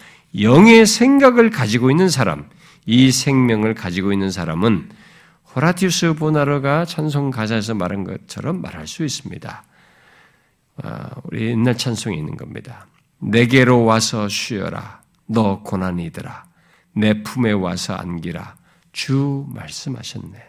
[0.41, 2.47] 영의 생각을 가지고 있는 사람,
[2.87, 4.89] 이 생명을 가지고 있는 사람은
[5.55, 9.65] 호라티우스 보나르가 찬송 가사에서 말한 것처럼 말할 수 있습니다.
[10.83, 12.87] 아, 우리 옛날 찬송에 있는 겁니다.
[13.19, 15.03] 내게로 와서 쉬어라.
[15.27, 16.47] 너 고난이더라.
[16.95, 18.57] 내 품에 와서 안기라.
[18.93, 20.43] 주 말씀하셨네.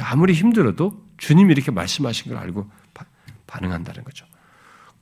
[0.00, 2.70] 아무리 힘들어도 주님이 이렇게 말씀하신 걸 알고
[3.46, 4.26] 반응한다는 거죠.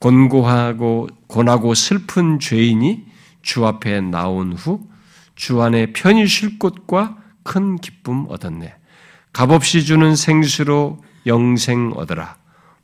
[0.00, 3.06] 곤고하고 고나고 슬픈 죄인이
[3.42, 4.90] 주 앞에 나온 후
[5.40, 8.74] 주 안에 편히 쉴 곳과 큰 기쁨 얻었네.
[9.32, 12.36] 값없이 주는 생수로 영생 얻어라.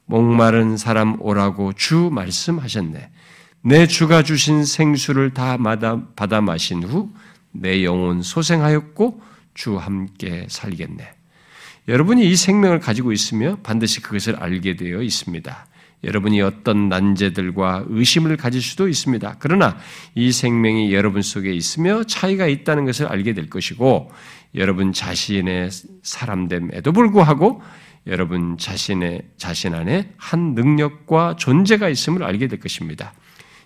[0.06, 3.10] 목마른 사람 오라고 주 말씀하셨네.
[3.62, 7.10] 내 주가 주신 생수를 다 받아 마신 후
[7.60, 9.20] 내 영혼 소생하였고
[9.54, 11.08] 주 함께 살겠네.
[11.88, 15.66] 여러분이 이 생명을 가지고 있으며 반드시 그것을 알게 되어 있습니다.
[16.04, 19.36] 여러분이 어떤 난제들과 의심을 가질 수도 있습니다.
[19.38, 19.78] 그러나
[20.14, 24.10] 이 생명이 여러분 속에 있으며 차이가 있다는 것을 알게 될 것이고
[24.56, 25.70] 여러분 자신의
[26.02, 27.62] 사람됨에도 불구하고
[28.06, 33.12] 여러분 자신의 자신 안에 한 능력과 존재가 있음을 알게 될 것입니다.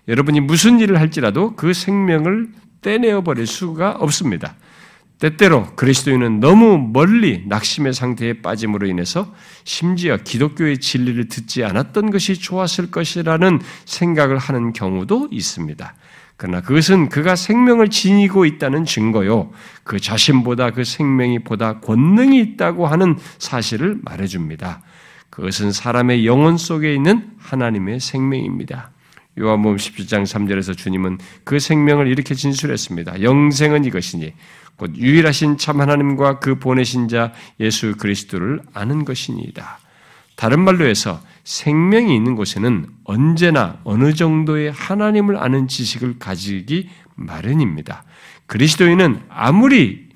[0.07, 2.49] 여러분이 무슨 일을 할지라도 그 생명을
[2.81, 4.55] 떼내어 버릴 수가 없습니다.
[5.19, 9.31] 때때로 그리스도인은 너무 멀리 낙심의 상태에 빠짐으로 인해서
[9.63, 15.93] 심지어 기독교의 진리를 듣지 않았던 것이 좋았을 것이라는 생각을 하는 경우도 있습니다.
[16.41, 19.51] 그러나 그것은 그가 생명을 지니고 있다는 증거요.
[19.83, 24.81] 그 자신보다 그 생명이 보다 권능이 있다고 하는 사실을 말해줍니다.
[25.29, 28.89] 그것은 사람의 영혼 속에 있는 하나님의 생명입니다.
[29.37, 33.21] 요한복음 17장 3절에서 주님은 그 생명을 이렇게 진술했습니다.
[33.21, 34.33] 영생은 이것이니
[34.77, 39.77] 곧 유일하신 참 하나님과 그 보내신 자 예수 그리스도를 아는 것이니이다.
[40.37, 48.03] 다른 말로 해서 생명이 있는 곳에는 언제나 어느 정도의 하나님을 아는 지식을 가지기 마련입니다.
[48.47, 50.09] 그리스도인은 아무리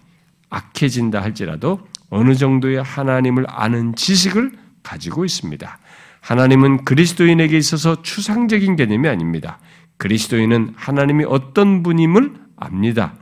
[0.50, 4.52] 악해진다 할지라도 어느 정도의 하나님을 아는 지식을
[4.84, 5.80] 가지고 있습니다.
[6.22, 9.60] 하나님은 그리스도인에게 있어서 추상적인 개념이 아닙니다.
[9.98, 13.16] 그리스도인은 하나님이 어떤 분임을 압니다.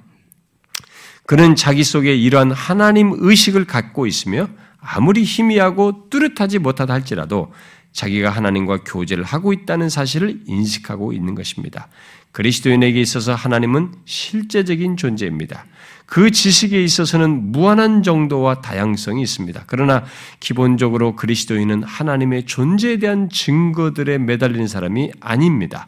[1.25, 4.47] 그는 자기 속에 이러한 하나님 의식을 갖고 있으며
[4.79, 7.53] 아무리 희미하고 뚜렷하지 못하다 할지라도
[7.93, 11.87] 자기가 하나님과 교제를 하고 있다는 사실을 인식하고 있는 것입니다.
[12.31, 15.65] 그리스도인에게 있어서 하나님은 실제적인 존재입니다.
[16.07, 19.63] 그 지식에 있어서는 무한한 정도와 다양성이 있습니다.
[19.67, 20.03] 그러나
[20.39, 25.87] 기본적으로 그리스도인은 하나님의 존재에 대한 증거들에 매달리는 사람이 아닙니다.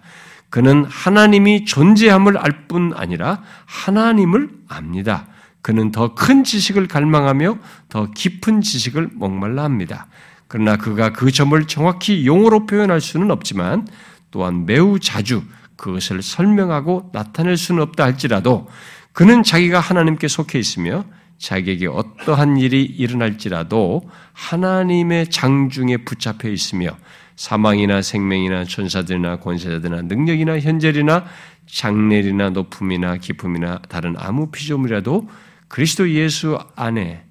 [0.50, 5.28] 그는 하나님이 존재함을 알 뿐 아니라 하나님을 압니다.
[5.62, 7.58] 그는 더 큰 지식을 갈망하며
[7.90, 10.08] 더 깊은 지식을 목말라 합니다.
[10.48, 13.88] 그러나 그가 그 점을 정확히 용어로 표현할 수는 없지만
[14.32, 15.44] 또한 매우 자주
[15.76, 18.68] 그것을 설명하고 나타낼 수는 없다 할지라도
[19.14, 21.06] 그는 자기가 하나님께 속해 있으며
[21.38, 26.98] 자기에게 어떠한 일이 일어날지라도 하나님의 장중에 붙잡혀 있으며
[27.36, 31.26] 사망이나 생명이나 천사들이나 권세자들이나 능력이나 현재이나
[31.68, 35.28] 장례이나 높음이나 기품이나 다른 아무 피조물이라도
[35.68, 37.24] 그리스도 예수 안에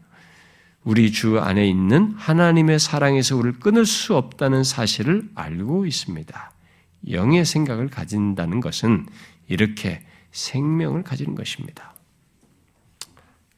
[0.85, 6.53] 우리 주 안에 있는 하나님의 사랑에서 우리를 끊을 수 없다는 사실을 알고 있습니다.
[7.11, 9.07] 영의 생각을 가진다는 것은
[9.49, 11.95] 이렇게 생명을 가지는 것입니다.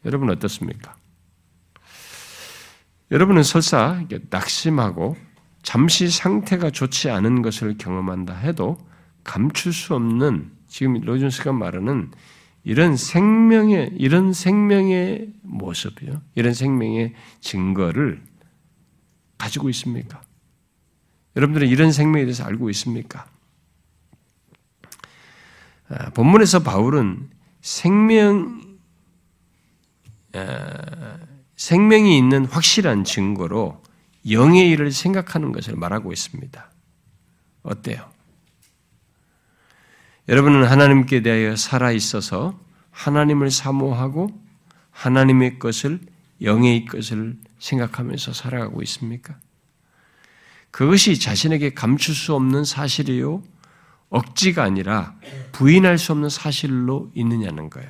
[0.05, 0.95] 여러분 어떻습니까?
[3.11, 5.17] 여러분은 설사 낙심하고
[5.63, 8.79] 잠시 상태가 좋지 않은 것을 경험한다 해도
[9.25, 12.13] 감출 수 없는 지금 로준스가 말하는
[12.67, 18.21] 이런 생명의 이런 생명의 모습이요, 이런 생명의 증거를
[19.39, 20.21] 가지고 있습니까?
[21.37, 23.31] 여러분들은 이런 생명에 대해서 알고 있습니까?
[25.89, 28.61] 아, 본문에서 바울은 생명
[30.35, 31.19] 아,
[31.55, 33.81] 생명이 있는 확실한 증거로
[34.29, 36.69] 영의 일을 생각하는 것을 말하고 있습니다.
[37.63, 38.16] 어때요?
[40.29, 42.59] 여러분은 하나님께 대하여 살아 있어서
[42.91, 44.29] 하나님을 사모하고
[44.91, 46.01] 하나님의 것을
[46.43, 49.37] 영의 것을 생각하면서 살아가고 있습니까?
[50.71, 53.43] 그것이 자신에게 감출 수 없는 사실이요
[54.11, 55.15] 억지가 아니라
[55.53, 57.89] 부인할 수 없는 사실로 있느냐는 거예요.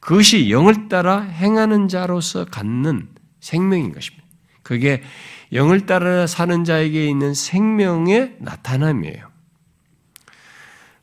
[0.00, 3.08] 그것이 영을 따라 행하는 자로서 갖는
[3.40, 4.24] 생명인 것입니다.
[4.62, 5.02] 그게
[5.52, 9.35] 영을 따라 사는 자에게 있는 생명의 나타남이에요.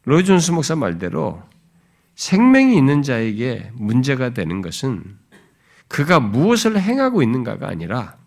[0.06, 1.42] 로이 존스 목사 말대로
[2.16, 5.18] 생명이 있는 자에게 문제가 되는 것은
[5.88, 8.18] 그가 무엇을 행하고 있는가가 아니라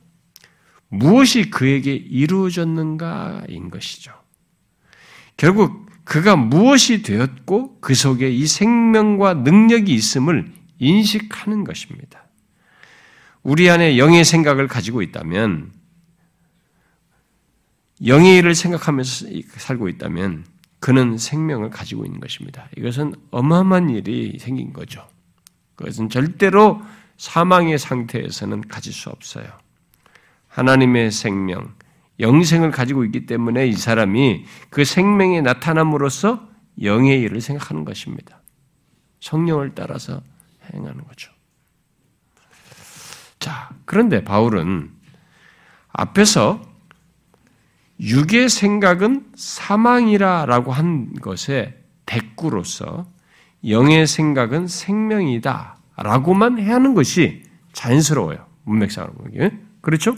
[0.89, 4.13] 무엇이 그에게 이루어졌는가인 것이죠.
[5.37, 12.27] 결국 그가 무엇이 되었고 그 속에 이 생명과 능력이 있음을 인식하는 것입니다.
[13.43, 15.73] 우리 안에 영의 생각을 가지고 있다면,
[18.07, 20.45] 영의 일을 생각하면서 살고 있다면,
[20.87, 22.69] 그는 생명을 가지고 있는 것입니다.
[22.77, 25.05] 이것은 어마어마한 일이 생긴 거죠.
[25.75, 26.81] 그것은 절대로
[27.17, 29.47] 사망의 상태에서는 가질 수 없어요.
[30.47, 31.75] 하나님의 생명,
[32.21, 36.49] 영생을 가지고 있기 때문에 이 사람이 그 생명에 나타남으로써
[36.81, 38.41] 영의 일을 생각하는 것입니다.
[39.19, 40.23] 성령을 따라서
[40.73, 41.33] 행하는 거죠.
[43.41, 44.93] 자, 그런데 바울은
[45.89, 46.63] 앞에서
[48.01, 53.07] 육의 생각은 사망이라라고 한 것에 대꾸로서
[53.67, 57.43] 영의 생각은 생명이다 라고만 해야 하는 것이
[57.73, 58.47] 자연스러워요.
[58.65, 59.15] 문맥상으로.
[59.81, 60.17] 그렇죠?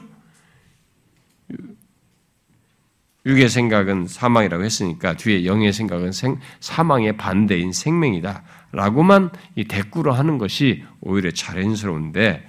[3.26, 10.38] 육의 생각은 사망이라고 했으니까 뒤에 영의 생각은 생, 사망의 반대인 생명이다 라고만 이 대꾸로 하는
[10.38, 12.48] 것이 오히려 자연스러운데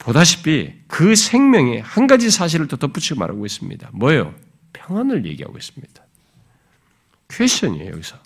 [0.00, 3.90] 보다시피 그 생명에 한 가지 사실을 더 덧붙이고 말하고 있습니다.
[3.92, 4.34] 뭐예요?
[4.72, 6.02] 평안을 얘기하고 있습니다.
[7.28, 8.16] 퀘션이에요, 여기서.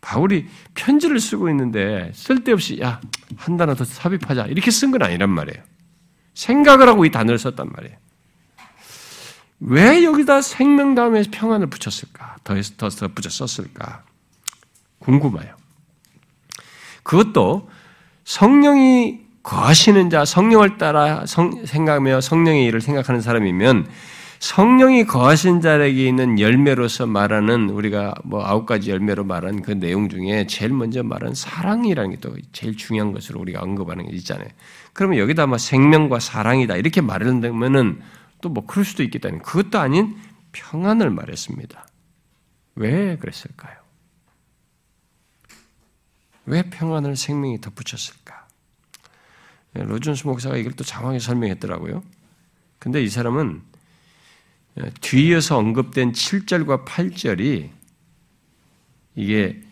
[0.00, 3.00] 바울이 편지를 쓰고 있는데 쓸데없이 야,
[3.36, 4.46] 한 단어 더 삽입하자.
[4.46, 5.62] 이렇게 쓴 건 아니란 말이에요.
[6.34, 7.96] 생각을 하고 이 단어를 썼단 말이에요.
[9.60, 12.36] 왜 여기다 생명 다음에 평안을 붙였을까?
[12.44, 14.04] 더, 더, 더 붙여 썼을까?
[14.98, 15.56] 궁금해요.
[17.04, 17.70] 그것도
[18.24, 23.88] 성령이 거하시는 자, 성령을 따라 성, 생각하며 성령의 일을 생각하는 사람이면
[24.38, 30.46] 성령이 거하신 자에게 있는 열매로서 말하는 우리가 뭐 아홉 가지 열매로 말한 그 내용 중에
[30.48, 34.48] 제일 먼저 말한 사랑이라는 게 또 제일 중요한 것으로 우리가 언급하는 게 있잖아요.
[34.92, 38.00] 그러면 여기다 뭐 생명과 사랑이다 이렇게 말하면은
[38.40, 40.16] 또 뭐 그럴 수도 있겠다는 그것도 아닌
[40.50, 41.86] 평안을 말했습니다.
[42.74, 43.76] 왜 그랬을까요?
[46.46, 48.41] 왜 평안을 생명이 덧붙였을까?
[49.78, 52.02] 예, 로준스 목사가 이걸 또 장황히 설명했더라고요.
[52.78, 53.62] 근데 이 사람은
[54.80, 57.70] 예, 뒤이어서 언급된 7절과 8절이
[59.14, 59.62] 이게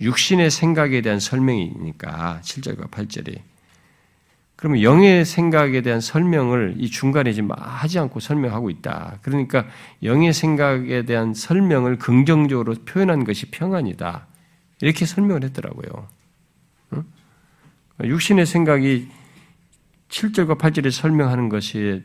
[0.00, 3.40] 육신의 생각에 대한 설명이니까 7절과 8절이
[4.58, 9.18] 그러면 영의 생각에 대한 설명을 이 중간에 지금 하지 않고 설명하고 있다.
[9.22, 9.66] 그러니까
[10.02, 14.26] 영의 생각에 대한 설명을 긍정적으로 표현한 것이 평안이다.
[14.80, 16.08] 이렇게 설명을 했더라고요.
[18.02, 19.08] 육신의 생각이
[20.08, 22.04] 7절과 8절에 설명하는 것이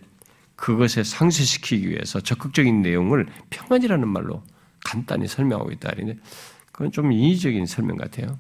[0.55, 4.43] 그것에 상쇄시키기 위해서 적극적인 내용을 평안이라는 말로
[4.83, 5.91] 간단히 설명하고 있다.
[6.71, 8.37] 그건 좀 인위적인 설명 같아요.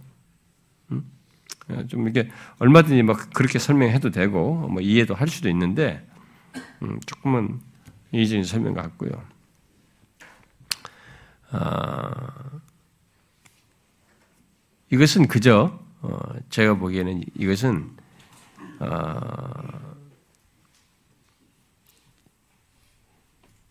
[1.87, 6.05] 좀 이렇게 얼마든지 막 그렇게 설명해도 되고 뭐 이해도 할 수도 있는데
[6.81, 7.59] 음, 조금은
[8.11, 9.11] 이의적인 설명 같고요.
[11.51, 12.59] 아,
[14.91, 18.02] 이것은 그저 어, 제가 보기에는 이것은 어,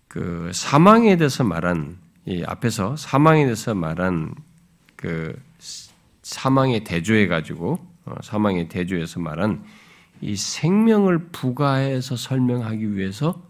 [0.08, 4.34] 그 사망에 대해서 말한 이 앞에서 사망에 대해서 말한
[4.96, 5.40] 그
[6.22, 9.64] 사망의 대조해 가지고 어, 사망의 대조에서 말한
[10.20, 13.42] 이 생명을 부가해서 설명하기 위해서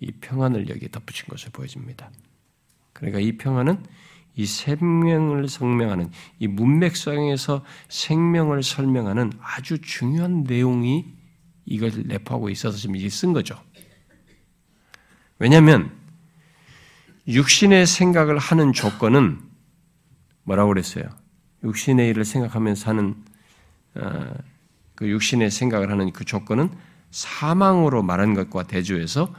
[0.00, 2.10] 이 평안을 여기 덧붙인 것을 보여집니다.
[2.92, 3.82] 그러니까 이 평안은
[4.34, 11.06] 이 생명을 설명하는 이 문맥상에서 생명을 설명하는 아주 중요한 내용이
[11.66, 13.56] 이걸 내포하고 있어서 지금 이게 쓴 거죠.
[15.38, 15.92] 왜냐하면
[17.28, 19.40] 육신의 생각을 하는 조건은
[20.44, 21.04] 뭐라고 그랬어요?
[21.62, 23.14] 육신의 일을 생각하면서 하는
[23.94, 24.34] 어,
[24.94, 26.70] 그 육신의 생각을 하는 그 조건은
[27.10, 29.32] 사망으로 말한 것과 대조해서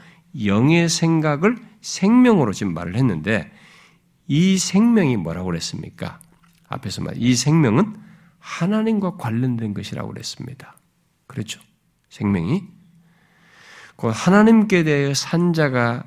[0.46, 3.52] 영의 생각을 생명으로 지금 말을 했는데
[4.28, 6.20] 이 생명이 뭐라고 그랬습니까?
[6.68, 7.96] 앞에서 말, 이 생명은
[8.40, 10.76] 하나님과 관련된 것이라고 그랬습니다.
[11.28, 11.62] 그렇죠?
[12.10, 12.64] 생명이.
[13.96, 16.06] 그 하나님께 대해 산자가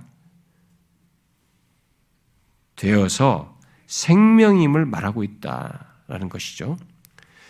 [2.74, 6.76] 되어서 생명임을 말하고 있다라는 것이죠.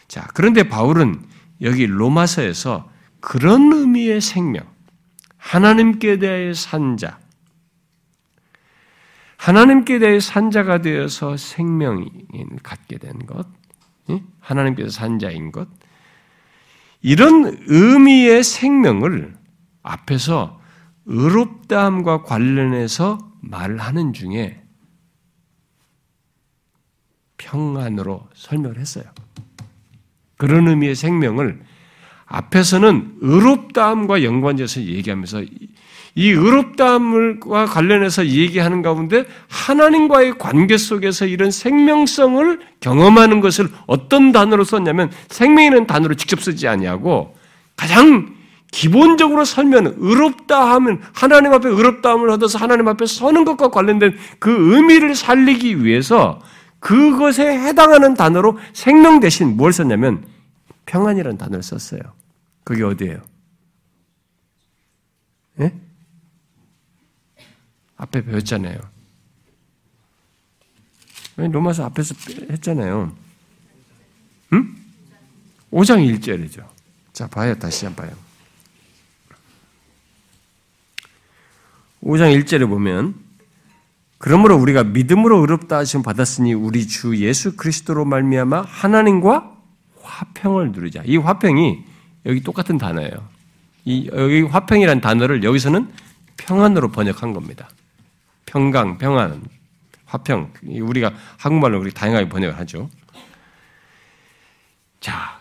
[0.09, 1.25] 자, 그런데 바울은
[1.62, 2.89] 여기 로마서에서
[3.21, 4.64] 그런 의미의 생명,
[5.37, 7.19] 하나님께 대해 산자,
[9.37, 12.09] 하나님께 대해 산자가 되어서 생명을
[12.62, 13.47] 갖게 된 것,
[14.41, 15.68] 하나님께서 산자인 것,
[17.03, 19.37] 이런 의미의 생명을
[19.82, 20.61] 앞에서
[21.05, 24.62] 의롭다함과 관련해서 말하는 중에
[27.37, 29.05] 평안으로 설명을 했어요.
[30.37, 31.62] 그런 의미의 생명을
[32.26, 35.45] 앞에서는 의롭다함과 연관돼서 얘기하면서
[36.19, 45.11] 이 의롭다함과 관련해서 얘기하는 가운데 하나님과의 관계 속에서 이런 생명성을 경험하는 것을 어떤 단어로 썼냐면
[45.29, 47.35] 생명이라는 단어로 직접 쓰지 아니하고
[47.77, 48.35] 가장
[48.73, 55.14] 기본적으로 설명 의롭다 하면 하나님 앞에 의롭다함을 얻어서 하나님 앞에 서는 것과 관련된 그 의미를
[55.14, 56.41] 살리기 위해서
[56.81, 60.25] 그것에 해당하는 단어로 생명 대신 뭘 썼냐면
[60.87, 62.01] 평안이라는 단어를 썼어요.
[62.64, 63.21] 그게 어디예요?
[65.61, 65.86] 예?
[67.97, 68.78] 앞에 배웠잖아요.
[71.36, 72.14] 로마서 앞에서
[72.51, 73.14] 했잖아요.
[74.53, 74.76] 응?
[75.70, 76.66] 5장 1절이죠.
[77.12, 77.55] 자, 봐요.
[77.59, 78.16] 다시 한번 봐요.
[82.03, 83.14] 5장 1절에 보면
[84.18, 89.55] 그러므로 우리가 믿음으로 의롭다 하심 받았으니 우리 주 예수 그리스도로 말미암아 하나님과
[90.01, 91.03] 화평을 누리자.
[91.05, 91.84] 이 화평이
[92.26, 93.28] 여기 똑같은 단어예요.
[93.84, 95.92] 이 여기 화평이라는 단어를 여기서는
[96.38, 97.68] 평안으로 번역한 겁니다.
[98.47, 99.42] 평강, 평안,
[100.07, 100.53] 화평.
[100.64, 102.88] 우리가 한국말로 우리 다양하게 번역을 하죠.
[105.01, 105.38] 자,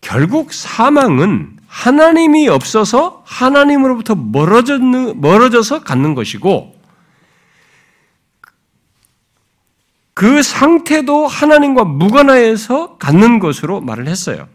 [0.00, 6.74] 결국 사망은 하나님이 없어서 하나님으로부터 멀어져서 갖는 것이고,
[10.14, 14.48] 그 상태도 하나님과 무관하여서 갖는 것으로 말을 했어요.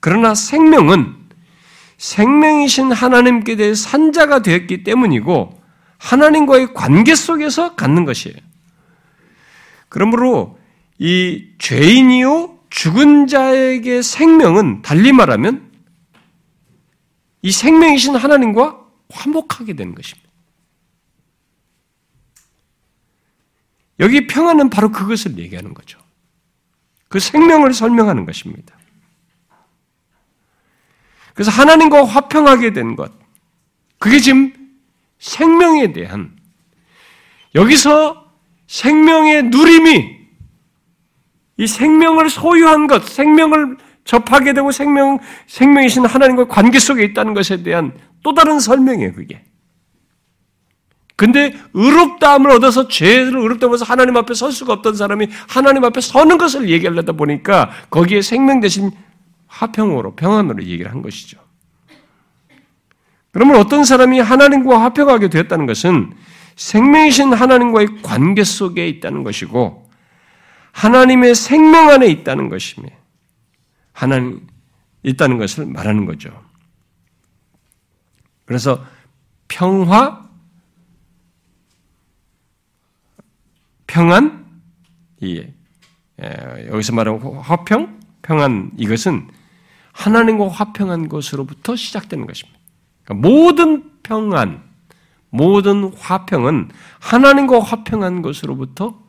[0.00, 1.16] 그러나 생명은
[1.98, 5.57] 생명이신 하나님께 대해 산자가 되었기 때문이고,
[5.98, 8.36] 하나님과의 관계 속에서 갖는 것이에요.
[9.88, 10.58] 그러므로
[10.98, 15.70] 이 죄인이요 죽은 자에게 생명은 달리 말하면
[17.42, 18.80] 이 생명이신 하나님과
[19.10, 20.28] 화목하게 되는 것입니다.
[24.00, 25.98] 여기 평안은 바로 그것을 얘기하는 거죠.
[27.08, 28.76] 그 생명을 설명하는 것입니다.
[31.34, 33.12] 그래서 하나님과 화평하게 된 것.
[33.98, 34.52] 그게 지금
[35.18, 36.36] 생명에 대한
[37.54, 38.24] 여기서
[38.66, 40.18] 생명의 누림이
[41.56, 47.92] 이 생명을 소유한 것, 생명을 접하게 되고 생명 생명이신 하나님과 관계 속에 있다는 것에 대한
[48.22, 49.42] 또 다른 설명이에요, 그게.
[51.16, 56.70] 근데 의롭다함을 얻어서 죄를 의롭다면서 하나님 앞에 설 수가 없던 사람이 하나님 앞에 서는 것을
[56.70, 58.92] 얘기하려다 보니까 거기에 생명 대신
[59.48, 61.47] 화평으로 평안으로 얘기를 한 것이죠.
[63.38, 66.12] 그러면 어떤 사람이 하나님과 화평하게 되었다는 것은
[66.56, 69.88] 생명이신 하나님과의 관계 속에 있다는 것이고
[70.72, 72.88] 하나님의 생명 안에 있다는 것이며
[73.92, 74.44] 하나님
[75.04, 76.30] 있다는 것을 말하는 거죠.
[78.44, 78.84] 그래서
[79.46, 80.28] 평화,
[83.86, 84.46] 평안,
[85.20, 85.46] 이
[86.66, 89.28] 여기서 말하는 화평, 평안 이것은
[89.92, 92.57] 하나님과 화평한 것으로부터 시작되는 것입니다.
[93.08, 94.62] 그러니까 모든 평안,
[95.30, 96.70] 모든 화평은
[97.00, 99.02] 하나님과 화평한 것으로부터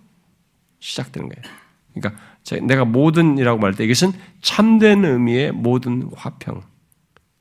[0.79, 1.55] 시작되는 거예요.
[1.93, 2.21] 그러니까
[2.65, 6.61] 내가 모든이라고 말할 때 이것은 참된 의미의 모든 화평,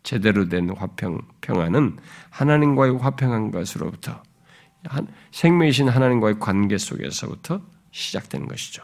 [0.02, 1.96] 제대로 된 화평, 평안은
[2.30, 4.20] 하나님과의 화평한 것으로부터
[5.30, 7.60] 생명이신 하나님과의 관계 속에서부터
[7.92, 8.82] 시작되는 것이죠.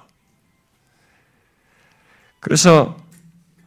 [2.39, 2.97] 그래서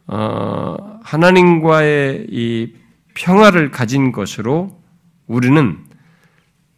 [0.06, 2.77] 어, 하나님과의 이
[3.18, 4.80] 평화를 가진 것으로
[5.26, 5.84] 우리는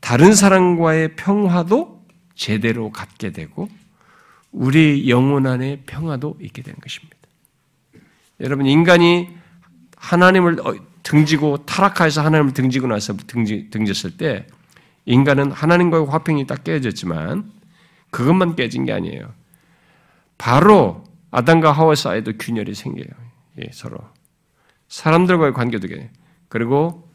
[0.01, 2.03] 다른 사람과의 평화도
[2.35, 3.69] 제대로 갖게 되고
[4.51, 7.17] 우리 영혼 안에 평화도 있게 되는 것입니다.
[8.41, 9.29] 여러분 인간이
[9.99, 14.47] 하나님을 어, 등지고 타락하여서 하나님을 등지고 나서 등지, 등졌을 때
[15.05, 17.53] 인간은 하나님과의 화평이 딱 깨졌지만
[18.11, 19.31] 그것만 깨진 게 아니에요.
[20.39, 23.11] 바로 아담과 하와 사이도 균열이 생겨요.
[23.59, 23.99] 예, 서로
[24.89, 26.11] 사람들과의 관계도 게
[26.51, 27.09] 그리고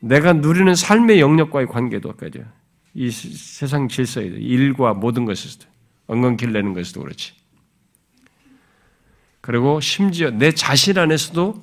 [0.00, 2.42] 내가 누리는 삶의 영역과의 관계도 까지
[2.94, 5.66] 이 세상 질서에 일과 모든 것에서도
[6.06, 7.34] 엉겅길 내는 것에도 그렇지.
[9.40, 11.62] 그리고 심지어 내 자신 안에서도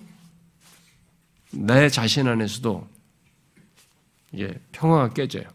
[1.52, 2.88] 내 자신 안에서도
[4.34, 5.46] 이게 평화가 깨져요.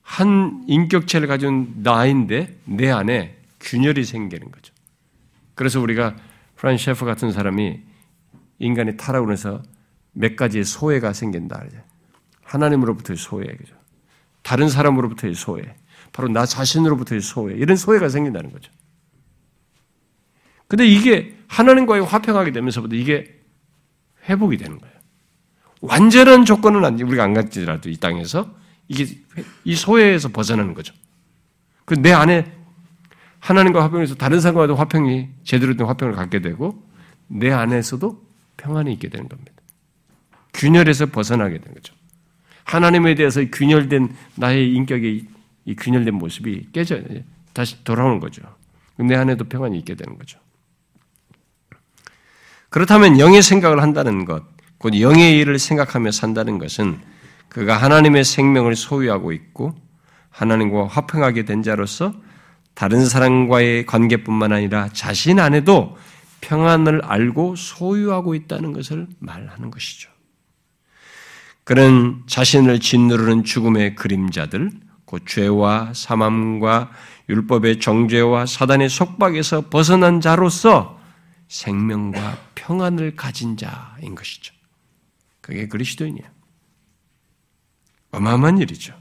[0.00, 4.72] 한 인격체를 가진 나인데 내 안에 균열이 생기는 거죠.
[5.54, 6.16] 그래서 우리가
[6.56, 7.93] 프란 셰프 같은 사람이
[8.58, 9.62] 인간이 타락을 해서
[10.12, 11.64] 몇 가지의 소외가 생긴다.
[12.44, 13.74] 하나님으로부터의 소외, 그죠?
[14.42, 15.74] 다른 사람으로부터의 소외,
[16.12, 18.70] 바로 나 자신으로부터의 소외, 이런 소외가 생긴다는 거죠.
[20.68, 23.40] 근데 이게 하나님과의 화평하게 되면서부터 이게
[24.28, 24.94] 회복이 되는 거예요.
[25.80, 28.54] 완전한 조건은 아니 우리가 안 갖지라도 이 땅에서
[28.88, 29.06] 이게
[29.64, 30.94] 이 소외에서 벗어나는 거죠.
[31.84, 32.50] 그 내 안에
[33.40, 36.82] 하나님과 화평에서 다른 사람과도 화평이 제대로 된 화평을 갖게 되고
[37.26, 38.23] 내 안에서도
[38.56, 39.52] 평안이 있게 되는 겁니다.
[40.54, 41.94] 균열에서 벗어나게 되는 거죠.
[42.64, 45.26] 하나님에 대해서 균열된 나의 인격의
[45.66, 47.00] 이 균열된 모습이 깨져
[47.52, 48.42] 다시 돌아오는 거죠.
[48.96, 50.38] 내 안에도 평안이 있게 되는 거죠.
[52.70, 54.44] 그렇다면 영의 생각을 한다는 것,
[54.78, 56.98] 곧 영의 일을 생각하며 산다는 것은
[57.48, 59.74] 그가 하나님의 생명을 소유하고 있고
[60.30, 62.12] 하나님과 화평하게 된 자로서
[62.74, 65.96] 다른 사람과의 관계뿐만 아니라 자신 안에도
[66.44, 70.10] 평안을 알고 소유하고 있다는 것을 말하는 것이죠.
[71.64, 74.70] 그는 자신을 짓누르는 죽음의 그림자들,
[75.06, 76.90] 곧 죄와 사망과
[77.30, 81.00] 율법의 정죄와 사단의 속박에서 벗어난 자로서
[81.48, 84.52] 생명과 평안을 가진 자인 것이죠.
[85.40, 86.28] 그게 그리스도인이에요.
[88.10, 88.94] 어마어마한 일이죠.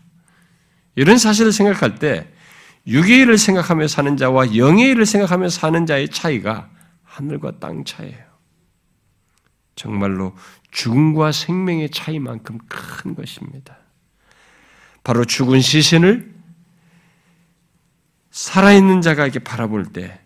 [0.95, 2.31] 이런 사실을 생각할 때
[2.87, 6.69] 육의 일을 생각하며 사는 자와 영의 일을 생각하며 사는 자의 차이가
[7.13, 8.33] 하늘과 땅 차이예요.
[9.75, 10.35] 정말로
[10.71, 13.77] 죽음과 생명의 차이만큼 큰 것입니다.
[15.03, 16.33] 바로 죽은 시신을
[18.31, 20.19] 살아있는 자가 이렇게 바라볼 때,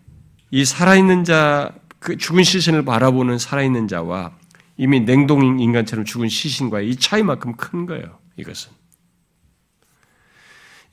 [0.50, 4.32] 이 살아있는 자, 그 죽은 시신을 바라보는 살아있는 자와
[4.78, 8.72] 이미 냉동 인간처럼 죽은 시신과의 이 차이만큼 큰 거예요, 이것은.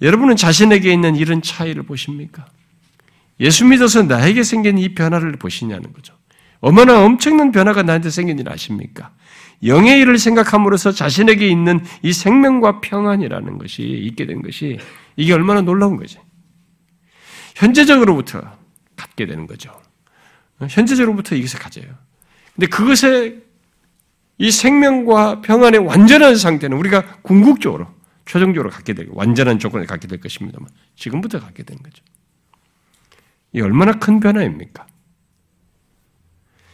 [0.01, 2.47] 여러분은 자신에게 있는 이런 차이를 보십니까?
[3.39, 6.13] 예수 믿어서 나에게 생긴 이 변화를 보시냐는 거죠.
[6.61, 9.13] 얼마나 엄청난 변화가 나한테 생긴지 아십니까?
[9.63, 14.79] 영의 일을 생각함으로써 자신에게 있는 이 생명과 평안이라는 것이 있게 된 것이
[15.15, 16.17] 이게 얼마나 놀라운 거지.
[17.55, 18.41] 현재적으로부터
[18.95, 19.71] 갖게 되는 거죠.
[20.59, 21.85] 현재적으로부터 이것을 가져요.
[22.53, 23.37] 근데 그것에
[24.37, 27.87] 이 생명과 평안의 완전한 상태는 우리가 궁극적으로
[28.25, 32.03] 최종적으로 갖게 될 완전한 조건을 갖게 될 것입니다만 지금부터 갖게 되는 거죠.
[33.55, 34.85] 이 얼마나 큰 변화입니까?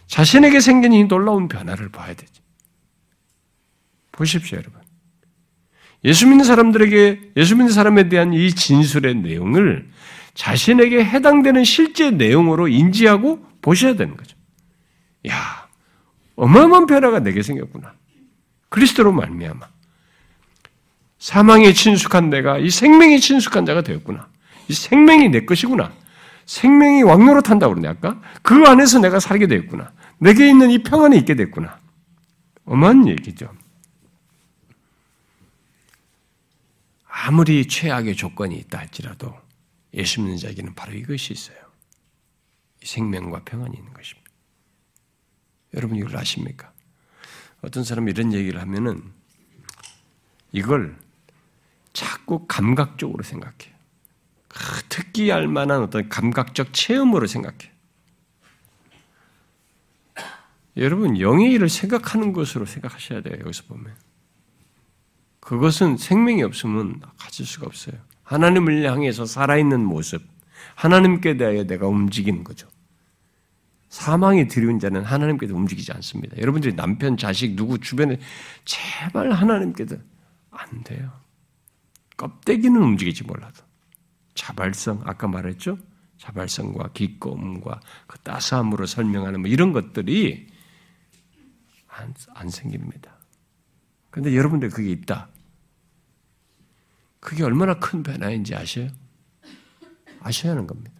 [0.08, 2.41] 자신에게 생긴 이 놀라운 변화를 봐야 되지.
[4.12, 4.82] 보십시오, 여러분.
[6.03, 9.91] 예수 믿는 사람들에게, 예수 믿는 사람에 대한 이 진술의 내용을
[10.34, 14.36] 자신에게 해당되는 실제 내용으로 인지하고 보셔야 되는 거죠.
[15.30, 15.70] 야,
[16.36, 17.94] 어마어마한 변화가 내게 생겼구나.
[18.70, 19.68] 그리스도로 말미암아.
[21.20, 24.28] 사망에 친숙한 내가 이 생명에 친숙한 자가 되었구나.
[24.68, 26.01] 이 생명이 내 것이구나.
[26.45, 28.22] 생명이 왕노로 탄다고 그러네, 아까?
[28.41, 29.91] 그 안에서 내가 살게 되었구나.
[30.19, 31.80] 내게 있는 이 평안이 있게 됐구나.
[32.65, 33.53] 어마한 얘기죠.
[37.07, 39.38] 아무리 최악의 조건이 있다 할지라도
[39.93, 41.57] 예수 믿는 자에게는 바로 이것이 있어요.
[42.84, 44.31] 생명과 평안이 있는 것입니다.
[45.73, 46.72] 여러분 이걸 아십니까?
[47.61, 49.03] 어떤 사람이 이런 얘기를 하면은
[50.51, 50.97] 이걸
[51.93, 53.70] 자꾸 감각적으로 생각해요.
[54.90, 57.72] 특기할 만한 어떤 감각적 체험으로 생각해요.
[60.78, 63.94] 여러분, 영의 일을 생각하는 것으로 생각하셔야 돼요, 여기서 보면.
[65.40, 67.95] 그것은 생명이 없으면 가질 수가 없어요.
[68.23, 70.22] 하나님을 향해서 살아있는 모습,
[70.76, 72.69] 하나님께 대하여 내가 움직이는 거죠.
[73.90, 76.38] 사망이 들여온 자는 하나님께도 움직이지 않습니다.
[76.38, 78.19] 여러분들이 남편, 자식, 누구 주변에
[78.64, 79.98] 제발 하나님께도
[80.52, 81.11] 안 돼요.
[82.15, 83.70] 껍데기는 움직이지 몰라도
[84.34, 85.78] 자발성 아까 말했죠?
[86.18, 90.48] 자발성과 기꺼움과 그 따스함으로 설명하는 뭐 이런 것들이
[91.88, 93.18] 안, 안 생깁니다.
[94.10, 95.30] 근데 여러분들 그게 있다.
[97.20, 98.90] 그게 얼마나 큰 변화인지 아셔요?
[100.20, 100.91] 아셔야 하는 겁니다.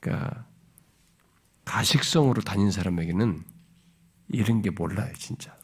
[0.00, 0.46] 그러니까
[1.64, 3.44] 가식성으로 다닌 사람에게는
[4.28, 5.55] 이런 게 몰라요, 진짜.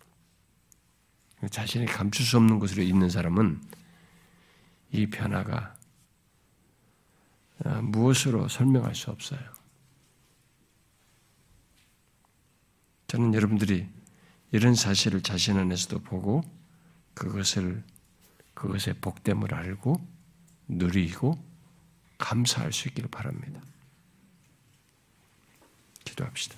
[1.51, 3.61] 자신이 감출 수 없는 곳으로 있는 사람은
[4.93, 5.75] 이 변화가
[7.65, 9.41] 아, 무엇으로 설명할 수 없어요.
[13.07, 13.89] 저는 여러분들이
[14.53, 16.43] 이런 사실을 자신 안에서도 보고
[17.15, 17.85] 그것을
[18.55, 20.01] 그것의 복됨을 알고
[20.69, 21.43] 누리고
[22.19, 23.61] 감사할 수 있기를 바랍니다.
[26.05, 26.57] 기도합시다.